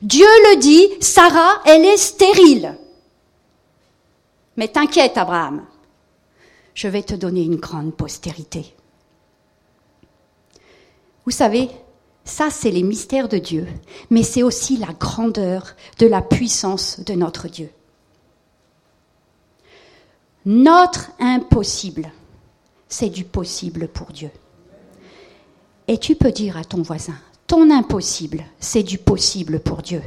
Dieu 0.04 0.26
le 0.26 0.58
dit, 0.58 0.90
Sarah, 1.00 1.62
elle 1.64 1.86
est 1.86 1.96
stérile. 1.96 2.76
Mais 4.58 4.68
t'inquiète, 4.68 5.16
Abraham, 5.16 5.64
je 6.74 6.88
vais 6.88 7.02
te 7.02 7.14
donner 7.14 7.42
une 7.42 7.56
grande 7.56 7.94
postérité. 7.94 8.74
Vous 11.24 11.30
savez, 11.30 11.70
ça 12.22 12.50
c'est 12.50 12.70
les 12.70 12.82
mystères 12.82 13.30
de 13.30 13.38
Dieu, 13.38 13.66
mais 14.10 14.22
c'est 14.22 14.42
aussi 14.42 14.76
la 14.76 14.92
grandeur 14.92 15.74
de 15.98 16.06
la 16.06 16.20
puissance 16.20 17.00
de 17.00 17.14
notre 17.14 17.48
Dieu. 17.48 17.70
Notre 20.44 21.12
impossible, 21.18 22.12
c'est 22.90 23.08
du 23.08 23.24
possible 23.24 23.88
pour 23.88 24.08
Dieu. 24.12 24.30
Et 25.88 25.96
tu 25.96 26.14
peux 26.14 26.30
dire 26.30 26.58
à 26.58 26.64
ton 26.64 26.82
voisin, 26.82 27.16
ton 27.46 27.70
impossible, 27.70 28.44
c'est 28.58 28.82
du 28.82 28.98
possible 28.98 29.60
pour 29.60 29.82
Dieu. 29.82 30.02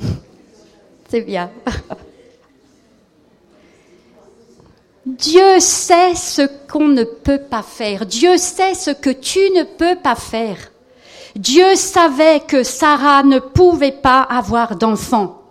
C'est 1.08 1.22
bien. 1.22 1.50
Dieu 5.06 5.60
sait 5.60 6.16
ce 6.16 6.42
qu'on 6.68 6.88
ne 6.88 7.04
peut 7.04 7.38
pas 7.38 7.62
faire. 7.62 8.06
Dieu 8.06 8.36
sait 8.36 8.74
ce 8.74 8.90
que 8.90 9.10
tu 9.10 9.38
ne 9.54 9.62
peux 9.62 9.94
pas 9.94 10.16
faire. 10.16 10.72
Dieu 11.36 11.76
savait 11.76 12.40
que 12.40 12.64
Sarah 12.64 13.22
ne 13.22 13.38
pouvait 13.38 13.92
pas 13.92 14.22
avoir 14.22 14.74
d'enfant. 14.74 15.42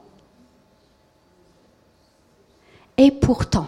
Et 2.97 3.11
pourtant, 3.11 3.67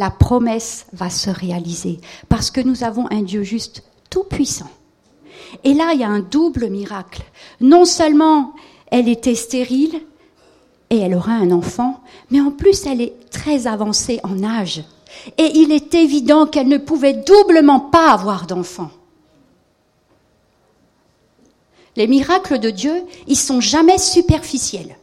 la 0.00 0.10
promesse 0.10 0.86
va 0.94 1.10
se 1.10 1.28
réaliser 1.28 2.00
parce 2.30 2.50
que 2.50 2.62
nous 2.62 2.84
avons 2.84 3.06
un 3.10 3.20
Dieu 3.20 3.42
juste 3.42 3.82
tout 4.08 4.24
puissant. 4.24 4.70
Et 5.62 5.74
là, 5.74 5.90
il 5.92 6.00
y 6.00 6.04
a 6.04 6.08
un 6.08 6.20
double 6.20 6.70
miracle. 6.70 7.22
Non 7.60 7.84
seulement 7.84 8.54
elle 8.90 9.10
était 9.10 9.34
stérile 9.34 10.00
et 10.88 11.00
elle 11.00 11.14
aura 11.14 11.32
un 11.32 11.50
enfant, 11.50 12.00
mais 12.30 12.40
en 12.40 12.50
plus 12.50 12.86
elle 12.86 13.02
est 13.02 13.28
très 13.30 13.66
avancée 13.66 14.20
en 14.22 14.42
âge. 14.42 14.82
Et 15.36 15.50
il 15.56 15.70
est 15.70 15.92
évident 15.94 16.46
qu'elle 16.46 16.68
ne 16.68 16.78
pouvait 16.78 17.12
doublement 17.12 17.80
pas 17.80 18.10
avoir 18.10 18.46
d'enfant. 18.46 18.90
Les 21.96 22.06
miracles 22.06 22.58
de 22.58 22.70
Dieu, 22.70 23.04
ils 23.26 23.36
sont 23.36 23.60
jamais 23.60 23.98
superficiels. 23.98 24.96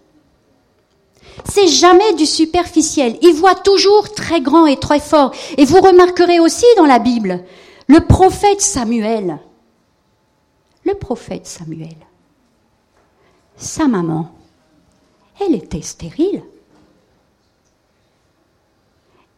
C'est 1.45 1.67
jamais 1.67 2.13
du 2.13 2.25
superficiel. 2.25 3.17
Il 3.21 3.33
voit 3.33 3.55
toujours 3.55 4.13
très 4.13 4.41
grand 4.41 4.65
et 4.65 4.77
très 4.77 4.99
fort. 4.99 5.33
Et 5.57 5.65
vous 5.65 5.79
remarquerez 5.79 6.39
aussi 6.39 6.65
dans 6.77 6.85
la 6.85 6.99
Bible, 6.99 7.43
le 7.87 7.99
prophète 8.01 8.61
Samuel, 8.61 9.39
le 10.83 10.93
prophète 10.95 11.47
Samuel, 11.47 11.95
sa 13.55 13.87
maman, 13.87 14.31
elle 15.39 15.55
était 15.55 15.81
stérile. 15.81 16.43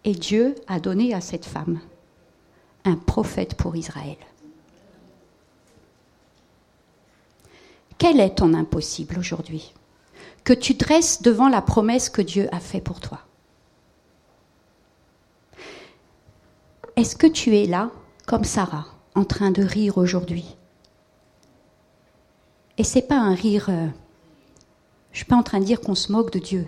Et 0.04 0.14
Dieu 0.14 0.56
a 0.68 0.80
donné 0.80 1.14
à 1.14 1.22
cette 1.22 1.46
femme 1.46 1.80
un 2.86 2.96
prophète 2.96 3.56
pour 3.56 3.76
Israël. 3.76 4.18
Quel 7.98 8.22
est 8.22 8.36
ton 8.36 8.54
impossible 8.54 9.20
aujourd'hui? 9.20 9.74
Que 10.44 10.54
tu 10.54 10.74
dresses 10.74 11.22
devant 11.22 11.50
la 11.50 11.62
promesse 11.62 12.10
que 12.10 12.22
Dieu 12.22 12.48
a 12.52 12.60
faite 12.60 12.84
pour 12.84 13.00
toi. 13.00 13.20
Est-ce 16.96 17.16
que 17.16 17.28
tu 17.28 17.56
es 17.58 17.66
là, 17.66 17.92
comme 18.26 18.44
Sarah, 18.44 18.86
en 19.16 19.24
train 19.24 19.52
de 19.52 19.64
rire 19.64 19.98
aujourd'hui? 19.98 20.58
Et 22.78 22.84
c'est 22.84 23.02
pas 23.02 23.18
un 23.18 23.36
rire. 23.36 23.68
Euh, 23.70 23.88
je 25.12 25.18
suis 25.18 25.26
pas 25.26 25.36
en 25.36 25.44
train 25.44 25.60
de 25.60 25.66
dire 25.66 25.82
qu'on 25.82 25.96
se 25.96 26.12
moque 26.12 26.32
de 26.32 26.40
Dieu. 26.40 26.68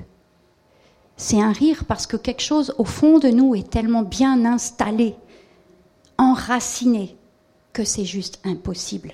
C'est 1.18 1.42
un 1.42 1.52
rire 1.52 1.86
parce 1.86 2.08
que 2.08 2.18
quelque 2.18 2.42
chose 2.42 2.74
au 2.78 2.86
fond 2.86 3.20
de 3.20 3.30
nous 3.30 3.56
est 3.56 3.70
tellement 3.70 4.02
bien 4.04 4.46
installé, 4.46 5.16
enraciné, 6.18 7.16
que 7.74 7.84
c'est 7.84 8.06
juste 8.06 8.40
impossible. 8.44 9.14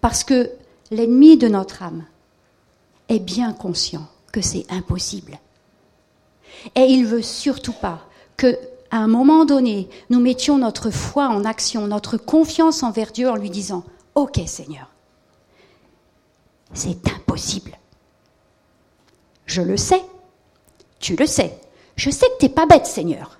Parce 0.00 0.24
que 0.24 0.50
l'ennemi 0.90 1.36
de 1.36 1.48
notre 1.48 1.82
âme, 1.82 2.04
est 3.08 3.18
bien 3.18 3.52
conscient 3.52 4.06
que 4.32 4.40
c'est 4.40 4.66
impossible. 4.70 5.38
Et 6.74 6.84
il 6.84 7.06
veut 7.06 7.22
surtout 7.22 7.72
pas 7.72 8.00
que, 8.36 8.58
à 8.90 8.98
un 8.98 9.06
moment 9.06 9.44
donné, 9.44 9.88
nous 10.10 10.20
mettions 10.20 10.58
notre 10.58 10.90
foi 10.90 11.28
en 11.28 11.44
action, 11.44 11.86
notre 11.86 12.16
confiance 12.16 12.82
envers 12.82 13.12
Dieu 13.12 13.28
en 13.28 13.36
lui 13.36 13.50
disant 13.50 13.84
Ok, 14.14 14.40
Seigneur, 14.46 14.88
c'est 16.72 17.08
impossible. 17.08 17.78
Je 19.46 19.62
le 19.62 19.76
sais, 19.76 20.02
tu 21.00 21.16
le 21.16 21.26
sais. 21.26 21.58
Je 21.96 22.10
sais 22.10 22.26
que 22.26 22.38
tu 22.38 22.46
n'es 22.46 22.52
pas 22.52 22.66
bête, 22.66 22.86
Seigneur. 22.86 23.38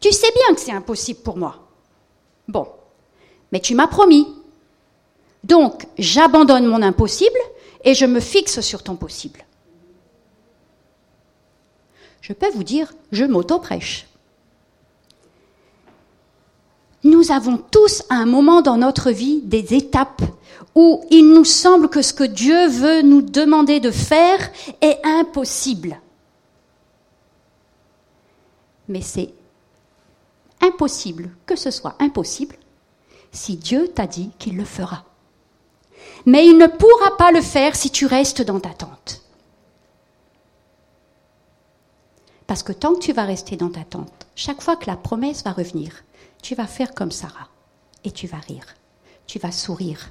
Tu 0.00 0.12
sais 0.12 0.30
bien 0.34 0.54
que 0.54 0.60
c'est 0.60 0.72
impossible 0.72 1.20
pour 1.20 1.36
moi. 1.36 1.68
Bon, 2.48 2.68
mais 3.50 3.60
tu 3.60 3.74
m'as 3.74 3.86
promis. 3.86 4.26
Donc, 5.44 5.86
j'abandonne 5.98 6.66
mon 6.66 6.82
impossible 6.82 7.38
et 7.84 7.94
je 7.94 8.06
me 8.06 8.20
fixe 8.20 8.60
sur 8.60 8.82
ton 8.82 8.96
possible. 8.96 9.44
Je 12.20 12.32
peux 12.32 12.50
vous 12.50 12.62
dire, 12.62 12.94
je 13.10 13.24
m'auto-prêche. 13.24 14.06
Nous 17.04 17.32
avons 17.32 17.56
tous 17.56 18.04
à 18.10 18.14
un 18.14 18.26
moment 18.26 18.62
dans 18.62 18.76
notre 18.76 19.10
vie 19.10 19.42
des 19.42 19.74
étapes 19.74 20.22
où 20.76 21.04
il 21.10 21.32
nous 21.32 21.44
semble 21.44 21.88
que 21.88 22.00
ce 22.00 22.12
que 22.12 22.22
Dieu 22.24 22.68
veut 22.68 23.02
nous 23.02 23.22
demander 23.22 23.80
de 23.80 23.90
faire 23.90 24.38
est 24.80 25.00
impossible. 25.04 26.00
Mais 28.88 29.00
c'est 29.00 29.34
impossible 30.60 31.30
que 31.44 31.56
ce 31.56 31.72
soit 31.72 31.96
impossible 31.98 32.56
si 33.32 33.56
Dieu 33.56 33.88
t'a 33.88 34.06
dit 34.06 34.30
qu'il 34.38 34.56
le 34.56 34.64
fera 34.64 35.04
mais 36.26 36.46
il 36.46 36.58
ne 36.58 36.66
pourra 36.66 37.16
pas 37.16 37.32
le 37.32 37.40
faire 37.40 37.76
si 37.76 37.90
tu 37.90 38.06
restes 38.06 38.42
dans 38.42 38.60
ta 38.60 38.70
tente. 38.70 39.22
Parce 42.46 42.62
que 42.62 42.72
tant 42.72 42.94
que 42.94 43.00
tu 43.00 43.12
vas 43.12 43.24
rester 43.24 43.56
dans 43.56 43.70
ta 43.70 43.84
tente, 43.84 44.26
chaque 44.34 44.62
fois 44.62 44.76
que 44.76 44.86
la 44.86 44.96
promesse 44.96 45.42
va 45.42 45.52
revenir, 45.52 46.04
tu 46.42 46.54
vas 46.54 46.66
faire 46.66 46.94
comme 46.94 47.12
Sarah 47.12 47.48
et 48.04 48.10
tu 48.10 48.26
vas 48.26 48.38
rire, 48.38 48.66
tu 49.26 49.38
vas 49.38 49.52
sourire 49.52 50.10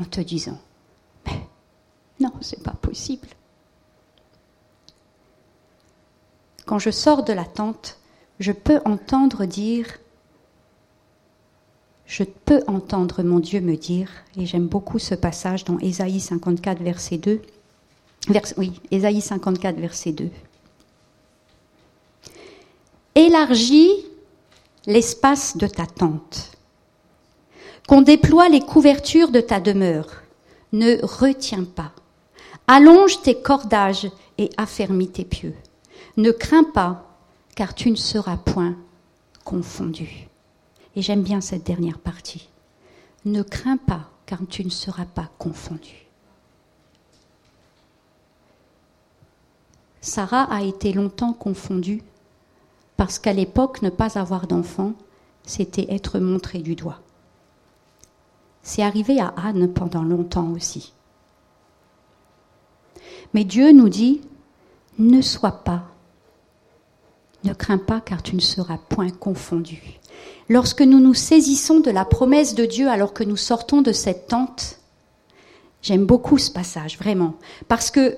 en 0.00 0.04
te 0.04 0.20
disant 0.20 0.60
Mais 1.26 1.40
non, 2.20 2.32
c'est 2.40 2.62
pas 2.62 2.74
possible. 2.74 3.28
Quand 6.66 6.78
je 6.78 6.90
sors 6.90 7.24
de 7.24 7.32
la 7.32 7.44
tente, 7.44 7.98
je 8.40 8.52
peux 8.52 8.80
entendre 8.84 9.44
dire 9.44 9.86
je 12.06 12.24
peux 12.24 12.62
entendre 12.66 13.22
mon 13.22 13.38
Dieu 13.38 13.60
me 13.60 13.76
dire, 13.76 14.08
et 14.36 14.46
j'aime 14.46 14.66
beaucoup 14.66 14.98
ce 14.98 15.14
passage 15.14 15.64
dans 15.64 15.78
Ésaïe 15.78 16.20
54, 16.20 16.82
verset 16.82 17.18
2. 17.18 17.40
oui, 18.56 18.80
Ésaïe 18.90 19.20
54, 19.20 19.78
verset 19.78 20.12
2. 20.12 20.30
Élargis 23.14 23.92
l'espace 24.86 25.56
de 25.56 25.66
ta 25.66 25.86
tente, 25.86 26.52
qu'on 27.88 28.02
déploie 28.02 28.48
les 28.48 28.60
couvertures 28.60 29.30
de 29.30 29.40
ta 29.40 29.60
demeure. 29.60 30.22
Ne 30.72 30.98
retiens 31.02 31.64
pas. 31.64 31.92
Allonge 32.66 33.22
tes 33.22 33.40
cordages 33.40 34.10
et 34.38 34.50
affermis 34.56 35.08
tes 35.08 35.24
pieux. 35.24 35.54
Ne 36.16 36.32
crains 36.32 36.64
pas, 36.64 37.16
car 37.54 37.74
tu 37.74 37.90
ne 37.90 37.96
seras 37.96 38.36
point 38.36 38.76
confondu. 39.44 40.28
Et 40.96 41.02
j'aime 41.02 41.22
bien 41.22 41.40
cette 41.40 41.64
dernière 41.64 41.98
partie. 41.98 42.48
Ne 43.24 43.42
crains 43.42 43.76
pas, 43.76 44.10
car 44.26 44.40
tu 44.48 44.64
ne 44.64 44.70
seras 44.70 45.06
pas 45.06 45.30
confondu. 45.38 46.06
Sarah 50.00 50.42
a 50.42 50.62
été 50.62 50.92
longtemps 50.92 51.32
confondue 51.32 52.02
parce 52.96 53.18
qu'à 53.18 53.32
l'époque, 53.32 53.82
ne 53.82 53.90
pas 53.90 54.18
avoir 54.18 54.46
d'enfant, 54.46 54.92
c'était 55.44 55.92
être 55.92 56.18
montré 56.18 56.58
du 56.60 56.76
doigt. 56.76 57.00
C'est 58.62 58.82
arrivé 58.82 59.20
à 59.20 59.28
Anne 59.36 59.72
pendant 59.72 60.02
longtemps 60.02 60.50
aussi. 60.52 60.92
Mais 63.32 63.44
Dieu 63.44 63.72
nous 63.72 63.88
dit, 63.88 64.20
ne 64.98 65.20
sois 65.20 65.64
pas, 65.64 65.84
ne 67.42 67.52
crains 67.52 67.78
pas 67.78 68.00
car 68.00 68.22
tu 68.22 68.36
ne 68.36 68.40
seras 68.40 68.78
point 68.78 69.10
confondu. 69.10 70.00
Lorsque 70.48 70.82
nous 70.82 71.00
nous 71.00 71.14
saisissons 71.14 71.80
de 71.80 71.90
la 71.90 72.04
promesse 72.04 72.54
de 72.54 72.66
Dieu 72.66 72.88
alors 72.88 73.14
que 73.14 73.24
nous 73.24 73.36
sortons 73.36 73.80
de 73.80 73.92
cette 73.92 74.28
tente, 74.28 74.78
j'aime 75.82 76.04
beaucoup 76.04 76.38
ce 76.38 76.50
passage, 76.50 76.98
vraiment, 76.98 77.34
parce 77.68 77.90
que 77.90 78.16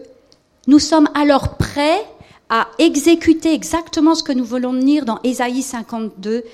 nous 0.66 0.80
sommes 0.80 1.08
alors 1.14 1.56
prêts 1.56 2.04
à 2.48 2.68
exécuter 2.78 3.52
exactement 3.52 4.14
ce 4.14 4.22
que 4.22 4.32
nous 4.32 4.44
voulons 4.44 4.72
lire 4.72 5.04
dans 5.04 5.20
Ésaïe 5.22 5.62
52, 5.62 6.44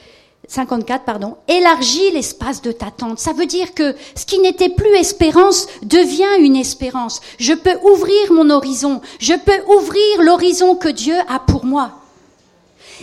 54, 0.48 1.04
pardon, 1.04 1.36
élargis 1.48 2.10
l'espace 2.12 2.60
de 2.60 2.72
ta 2.72 2.90
tente. 2.90 3.18
Ça 3.18 3.32
veut 3.32 3.46
dire 3.46 3.74
que 3.74 3.94
ce 4.14 4.26
qui 4.26 4.38
n'était 4.38 4.68
plus 4.68 4.94
espérance 4.96 5.66
devient 5.82 6.44
une 6.44 6.56
espérance. 6.56 7.20
Je 7.38 7.54
peux 7.54 7.78
ouvrir 7.90 8.32
mon 8.32 8.50
horizon. 8.50 9.00
Je 9.18 9.34
peux 9.34 9.62
ouvrir 9.74 10.22
l'horizon 10.22 10.74
que 10.74 10.88
Dieu 10.88 11.14
a 11.28 11.38
pour 11.38 11.64
moi. 11.64 12.01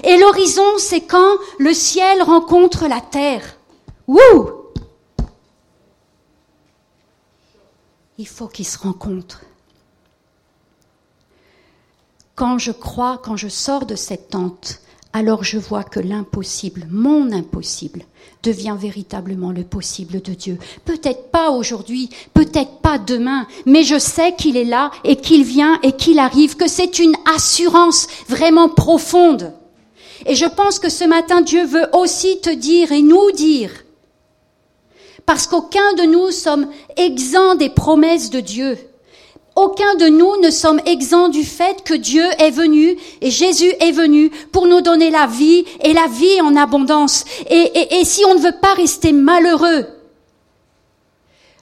Et 0.04 0.18
l'horizon, 0.18 0.78
c'est 0.78 1.02
quand 1.02 1.38
le 1.58 1.74
ciel 1.74 2.22
rencontre 2.22 2.88
la 2.88 3.02
terre. 3.02 3.58
Wouh! 4.08 4.52
Il 8.18 8.28
faut 8.28 8.48
qu'ils 8.48 8.68
se 8.68 8.78
rencontrent. 8.78 9.44
Quand 12.36 12.58
je 12.58 12.72
crois, 12.72 13.20
quand 13.24 13.36
je 13.36 13.48
sors 13.48 13.86
de 13.86 13.96
cette 13.96 14.30
tente, 14.30 14.82
alors 15.12 15.44
je 15.44 15.58
vois 15.58 15.84
que 15.84 16.00
l'impossible, 16.00 16.88
mon 16.90 17.32
impossible, 17.32 18.04
devient 18.44 18.76
véritablement 18.80 19.52
le 19.52 19.64
possible 19.64 20.22
de 20.22 20.34
Dieu. 20.34 20.58
Peut-être 20.86 21.32
pas 21.32 21.52
aujourd'hui, 21.52 22.10
peut-être 22.34 22.80
pas 22.82 22.98
demain, 22.98 23.48
mais 23.66 23.84
je 23.84 23.98
sais 23.98 24.36
qu'il 24.36 24.56
est 24.56 24.66
là 24.66 24.92
et 25.04 25.16
qu'il 25.18 25.44
vient 25.44 25.80
et 25.84 25.94
qu'il 25.94 26.20
arrive, 26.20 26.56
que 26.56 26.70
c'est 26.70 27.00
une 27.00 27.16
assurance 27.36 28.08
vraiment 28.28 28.70
profonde. 28.70 29.54
Et 30.26 30.36
je 30.36 30.46
pense 30.46 30.80
que 30.80 30.90
ce 30.90 31.04
matin, 31.04 31.42
Dieu 31.42 31.66
veut 31.66 31.88
aussi 31.94 32.40
te 32.42 32.50
dire 32.50 32.92
et 32.92 33.02
nous 33.02 33.32
dire, 33.32 33.72
parce 35.26 35.46
qu'aucun 35.46 35.94
de 35.94 36.04
nous 36.04 36.32
sommes 36.32 36.68
exempts 36.98 37.56
des 37.56 37.70
promesses 37.70 38.30
de 38.30 38.40
Dieu. 38.40 38.78
Aucun 39.56 39.96
de 39.96 40.08
nous 40.08 40.38
ne 40.42 40.50
sommes 40.50 40.82
exempts 40.86 41.30
du 41.30 41.44
fait 41.44 41.84
que 41.84 41.94
Dieu 41.94 42.24
est 42.40 42.50
venu 42.50 42.98
et 43.22 43.30
Jésus 43.30 43.72
est 43.80 43.92
venu 43.92 44.32
pour 44.52 44.68
nous 44.68 44.82
donner 44.82 45.10
la 45.10 45.28
vie 45.28 45.66
et 45.84 45.94
la 45.94 46.08
vie 46.08 46.42
en 46.42 46.56
abondance. 46.56 47.26
Et, 47.50 48.06
si 48.06 48.24
on 48.26 48.36
ne 48.36 48.40
veut 48.40 48.60
pas 48.60 48.74
rester 48.74 49.12
malheureux, 49.12 49.86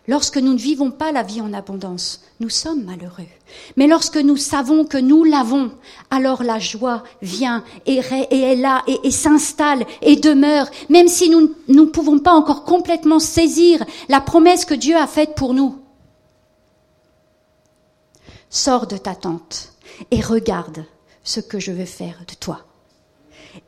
lorsque 0.08 0.38
nous 0.38 0.54
ne 0.54 0.58
vivons 0.58 0.92
pas 0.92 1.12
la 1.12 1.24
vie 1.24 1.42
en 1.42 1.54
abondance, 1.54 2.22
nous 2.40 2.50
sommes 2.50 2.84
malheureux. 2.84 3.28
Mais 3.76 3.88
lorsque 3.88 4.18
nous 4.18 4.38
savons 4.38 4.86
que 4.86 4.98
nous 4.98 5.24
l'avons, 5.24 5.72
alors 6.10 6.44
la 6.44 6.60
joie 6.60 7.04
vient 7.22 7.64
et, 7.86 7.98
est 7.98 8.56
là 8.56 8.84
et, 8.88 9.12
s'installe 9.12 9.86
et 10.02 10.16
demeure, 10.16 10.70
même 10.90 11.08
si 11.08 11.30
nous 11.30 11.54
ne 11.68 11.84
pouvons 11.84 12.20
pas 12.20 12.34
encore 12.34 12.64
complètement 12.64 13.20
saisir 13.20 13.84
la 14.08 14.22
promesse 14.22 14.66
que 14.66 14.74
Dieu 14.74 14.96
a 14.96 15.08
faite 15.08 15.36
pour 15.36 15.54
nous. 15.54 15.80
Sors 18.50 18.88
de 18.88 18.98
ta 18.98 19.16
tente 19.16 19.74
et 20.12 20.22
regarde 20.22 20.86
ce 21.24 21.42
que 21.42 21.60
je 21.60 21.72
veux 21.72 21.86
faire 21.86 22.24
de 22.28 22.36
toi. 22.36 22.62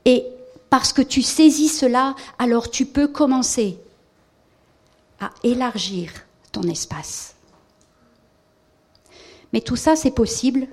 Et 0.05 0.25
parce 0.69 0.93
que 0.93 1.01
tu 1.01 1.21
saisis 1.21 1.67
cela, 1.67 2.15
alors 2.37 2.69
tu 2.69 2.85
peux 2.85 3.07
commencer 3.07 3.77
à 5.19 5.31
élargir 5.43 6.11
ton 6.51 6.63
espace. 6.63 7.35
Mais 9.53 9.61
tout 9.61 9.75
ça, 9.75 9.95
c'est 9.95 10.11
possible 10.11 10.67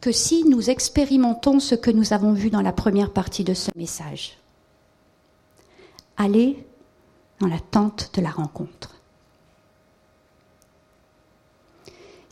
que 0.00 0.12
si 0.12 0.44
nous 0.44 0.68
expérimentons 0.68 1.60
ce 1.60 1.74
que 1.74 1.90
nous 1.90 2.12
avons 2.12 2.32
vu 2.32 2.50
dans 2.50 2.60
la 2.60 2.72
première 2.72 3.12
partie 3.12 3.44
de 3.44 3.54
ce 3.54 3.70
message. 3.76 4.38
Aller 6.16 6.66
dans 7.40 7.46
la 7.46 7.60
tente 7.60 8.10
de 8.14 8.20
la 8.20 8.30
rencontre. 8.30 9.02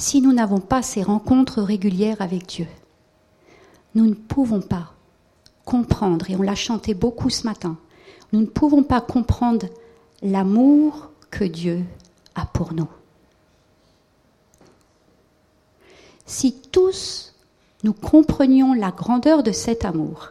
si 0.01 0.21
nous 0.23 0.33
n'avons 0.33 0.61
pas 0.61 0.83
ces 0.83 1.03
rencontres 1.03 1.63
régulières 1.63 2.21
avec 2.21 2.47
Dieu, 2.47 2.67
nous 3.95 4.07
ne 4.07 4.15
pouvons 4.15 4.61
pas 4.61 4.95
comprendre, 5.65 6.31
et 6.31 6.37
on 6.37 6.43
l'a 6.43 6.55
chanté 6.55 6.95
beaucoup 6.95 7.31
ce 7.31 7.47
matin, 7.47 7.77
nous 8.33 8.41
ne 8.41 8.47
pouvons 8.47 8.83
pas 8.83 9.01
comprendre 9.01 9.67
l'amour 10.23 11.11
que 11.31 11.45
Dieu 11.45 11.85
a 12.35 12.47
pour 12.47 12.73
nous. 12.73 12.89
Si 16.27 16.55
tous 16.71 17.35
nous 17.83 17.93
comprenions 17.93 18.73
la 18.73 18.91
grandeur 18.91 19.43
de 19.43 19.53
cet 19.53 19.85
amour 19.85 20.31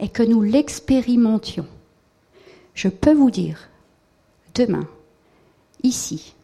et 0.00 0.08
que 0.08 0.22
nous 0.22 0.42
l'expérimentions, 0.42 1.66
je 2.74 2.88
peux 2.88 3.12
vous 3.12 3.30
dire, 3.30 3.68
demain, 4.54 4.88
ici, 5.82 6.34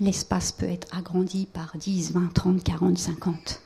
l'espace 0.00 0.52
peut 0.52 0.68
être 0.68 0.86
agrandi 0.96 1.46
par 1.46 1.76
10, 1.76 2.12
20, 2.12 2.34
30, 2.34 2.62
40, 2.62 2.98
50. 2.98 3.62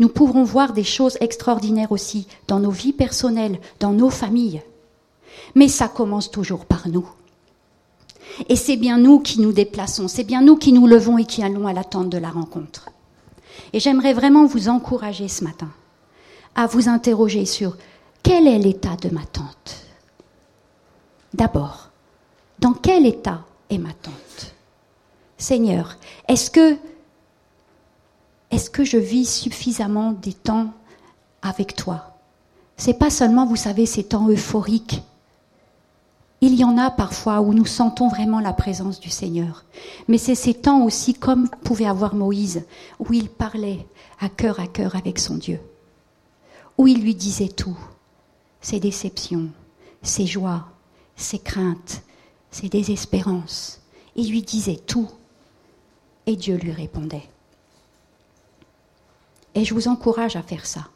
Nous 0.00 0.08
pourrons 0.08 0.44
voir 0.44 0.72
des 0.72 0.84
choses 0.84 1.16
extraordinaires 1.20 1.92
aussi 1.92 2.26
dans 2.48 2.60
nos 2.60 2.70
vies 2.70 2.92
personnelles, 2.92 3.58
dans 3.80 3.92
nos 3.92 4.10
familles. 4.10 4.62
Mais 5.54 5.68
ça 5.68 5.88
commence 5.88 6.30
toujours 6.30 6.66
par 6.66 6.88
nous. 6.88 7.08
Et 8.48 8.56
c'est 8.56 8.76
bien 8.76 8.98
nous 8.98 9.20
qui 9.20 9.40
nous 9.40 9.52
déplaçons, 9.52 10.08
c'est 10.08 10.24
bien 10.24 10.42
nous 10.42 10.56
qui 10.56 10.72
nous 10.72 10.86
levons 10.86 11.18
et 11.18 11.24
qui 11.24 11.42
allons 11.42 11.66
à 11.66 11.72
l'attente 11.72 12.10
de 12.10 12.18
la 12.18 12.30
rencontre. 12.30 12.90
Et 13.72 13.80
j'aimerais 13.80 14.12
vraiment 14.12 14.46
vous 14.46 14.68
encourager 14.68 15.28
ce 15.28 15.44
matin 15.44 15.68
à 16.54 16.66
vous 16.66 16.88
interroger 16.88 17.46
sur 17.46 17.76
quel 18.22 18.46
est 18.46 18.58
l'état 18.58 18.96
de 18.96 19.08
ma 19.08 19.24
tante. 19.24 19.86
D'abord, 21.34 21.90
dans 22.58 22.74
quel 22.74 23.06
état 23.06 23.44
est 23.70 23.78
ma 23.78 23.92
tante 23.92 24.54
Seigneur, 25.38 25.96
est-ce 26.28 26.50
que, 26.50 26.76
est-ce 28.50 28.70
que 28.70 28.84
je 28.84 28.98
vis 28.98 29.28
suffisamment 29.28 30.12
des 30.12 30.34
temps 30.34 30.72
avec 31.40 31.74
toi? 31.74 32.18
C'est 32.76 32.98
pas 32.98 33.10
seulement, 33.10 33.46
vous 33.46 33.56
savez, 33.56 33.86
ces 33.86 34.04
temps 34.04 34.28
euphoriques. 34.28 35.02
Il 36.44 36.56
y 36.56 36.64
en 36.64 36.76
a 36.76 36.90
parfois 36.90 37.40
où 37.40 37.54
nous 37.54 37.66
sentons 37.66 38.08
vraiment 38.08 38.40
la 38.40 38.52
présence 38.52 38.98
du 38.98 39.10
Seigneur. 39.10 39.64
Mais 40.08 40.18
c'est 40.18 40.34
ces 40.34 40.54
temps 40.54 40.82
aussi, 40.84 41.14
comme 41.14 41.48
pouvait 41.62 41.86
avoir 41.86 42.16
Moïse, 42.16 42.66
où 42.98 43.12
il 43.12 43.28
parlait 43.28 43.86
à 44.20 44.28
cœur 44.28 44.58
à 44.58 44.66
cœur 44.66 44.96
avec 44.96 45.20
son 45.20 45.36
Dieu, 45.36 45.60
où 46.78 46.88
il 46.88 47.00
lui 47.00 47.14
disait 47.14 47.46
tout, 47.46 47.78
ses 48.60 48.80
déceptions, 48.80 49.50
ses 50.02 50.26
joies, 50.26 50.66
ses 51.14 51.38
craintes, 51.38 52.02
ses 52.50 52.68
désespérances. 52.68 53.80
Il 54.16 54.28
lui 54.28 54.42
disait 54.42 54.80
tout. 54.84 55.08
Et 56.26 56.34
Dieu 56.34 56.56
lui 56.56 56.72
répondait. 56.72 57.28
Et 59.54 59.64
je 59.64 59.74
vous 59.74 59.86
encourage 59.86 60.34
à 60.34 60.42
faire 60.42 60.66
ça. 60.66 60.88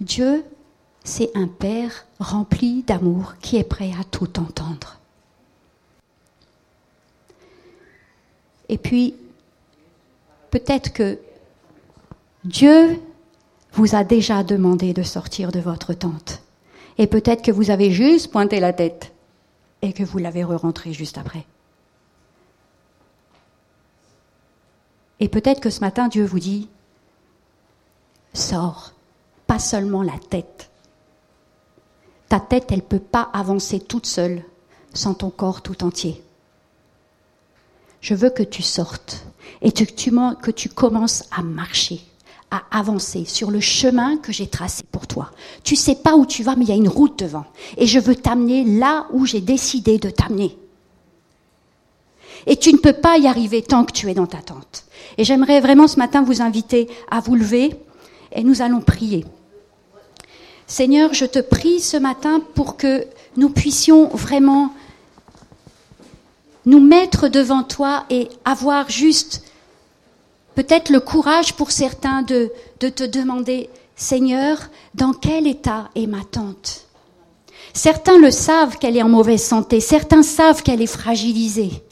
Dieu, 0.00 0.44
c'est 1.04 1.30
un 1.34 1.48
Père 1.48 2.06
rempli 2.20 2.82
d'amour 2.82 3.34
qui 3.40 3.56
est 3.56 3.64
prêt 3.64 3.90
à 3.98 4.04
tout 4.04 4.38
entendre. 4.38 4.98
Et 8.68 8.78
puis, 8.78 9.14
peut-être 10.50 10.92
que 10.92 11.18
Dieu 12.44 13.00
vous 13.72 13.94
a 13.94 14.04
déjà 14.04 14.42
demandé 14.42 14.92
de 14.92 15.02
sortir 15.02 15.52
de 15.52 15.60
votre 15.60 15.92
tente. 15.94 16.42
Et 16.98 17.06
peut-être 17.06 17.42
que 17.42 17.50
vous 17.50 17.70
avez 17.70 17.90
juste 17.90 18.30
pointé 18.30 18.60
la 18.60 18.72
tête 18.72 19.12
et 19.80 19.92
que 19.92 20.02
vous 20.02 20.18
l'avez 20.18 20.44
re-rentré 20.44 20.92
juste 20.92 21.18
après. 21.18 21.44
Et 25.20 25.28
peut-être 25.28 25.60
que 25.60 25.70
ce 25.70 25.80
matin, 25.80 26.08
Dieu 26.08 26.24
vous 26.24 26.40
dit, 26.40 26.68
sors, 28.34 28.92
pas 29.46 29.58
seulement 29.58 30.02
la 30.02 30.18
tête. 30.30 30.70
Ta 32.32 32.40
tête, 32.40 32.68
elle 32.70 32.78
ne 32.78 32.80
peut 32.80 32.98
pas 32.98 33.28
avancer 33.34 33.78
toute 33.78 34.06
seule 34.06 34.42
sans 34.94 35.12
ton 35.12 35.28
corps 35.28 35.60
tout 35.60 35.84
entier. 35.84 36.22
Je 38.00 38.14
veux 38.14 38.30
que 38.30 38.42
tu 38.42 38.62
sortes 38.62 39.26
et 39.60 39.70
que 39.70 39.84
tu, 39.84 40.10
que 40.40 40.50
tu 40.50 40.70
commences 40.70 41.24
à 41.30 41.42
marcher, 41.42 42.00
à 42.50 42.62
avancer 42.70 43.26
sur 43.26 43.50
le 43.50 43.60
chemin 43.60 44.16
que 44.16 44.32
j'ai 44.32 44.46
tracé 44.46 44.82
pour 44.90 45.06
toi. 45.06 45.30
Tu 45.62 45.76
sais 45.76 45.94
pas 45.94 46.16
où 46.16 46.24
tu 46.24 46.42
vas, 46.42 46.56
mais 46.56 46.64
il 46.64 46.70
y 46.70 46.72
a 46.72 46.76
une 46.76 46.88
route 46.88 47.18
devant. 47.18 47.44
Et 47.76 47.86
je 47.86 47.98
veux 47.98 48.16
t'amener 48.16 48.64
là 48.64 49.08
où 49.12 49.26
j'ai 49.26 49.42
décidé 49.42 49.98
de 49.98 50.08
t'amener. 50.08 50.56
Et 52.46 52.56
tu 52.56 52.72
ne 52.72 52.78
peux 52.78 52.94
pas 52.94 53.18
y 53.18 53.26
arriver 53.26 53.60
tant 53.60 53.84
que 53.84 53.92
tu 53.92 54.10
es 54.10 54.14
dans 54.14 54.26
ta 54.26 54.38
tente. 54.38 54.86
Et 55.18 55.24
j'aimerais 55.24 55.60
vraiment 55.60 55.86
ce 55.86 55.98
matin 55.98 56.22
vous 56.22 56.40
inviter 56.40 56.88
à 57.10 57.20
vous 57.20 57.34
lever 57.34 57.76
et 58.34 58.42
nous 58.42 58.62
allons 58.62 58.80
prier. 58.80 59.26
Seigneur, 60.72 61.12
je 61.12 61.26
te 61.26 61.38
prie 61.38 61.80
ce 61.80 61.98
matin 61.98 62.40
pour 62.54 62.78
que 62.78 63.06
nous 63.36 63.50
puissions 63.50 64.08
vraiment 64.08 64.70
nous 66.64 66.80
mettre 66.80 67.28
devant 67.28 67.62
toi 67.62 68.06
et 68.08 68.30
avoir 68.46 68.88
juste 68.88 69.42
peut-être 70.54 70.88
le 70.88 71.00
courage 71.00 71.52
pour 71.56 71.72
certains 71.72 72.22
de, 72.22 72.50
de 72.80 72.88
te 72.88 73.04
demander, 73.04 73.68
Seigneur, 73.96 74.70
dans 74.94 75.12
quel 75.12 75.46
état 75.46 75.90
est 75.94 76.06
ma 76.06 76.24
tante 76.24 76.86
Certains 77.74 78.16
le 78.16 78.30
savent 78.30 78.78
qu'elle 78.78 78.96
est 78.96 79.02
en 79.02 79.10
mauvaise 79.10 79.44
santé, 79.44 79.78
certains 79.78 80.22
savent 80.22 80.62
qu'elle 80.62 80.80
est 80.80 80.86
fragilisée. 80.86 81.82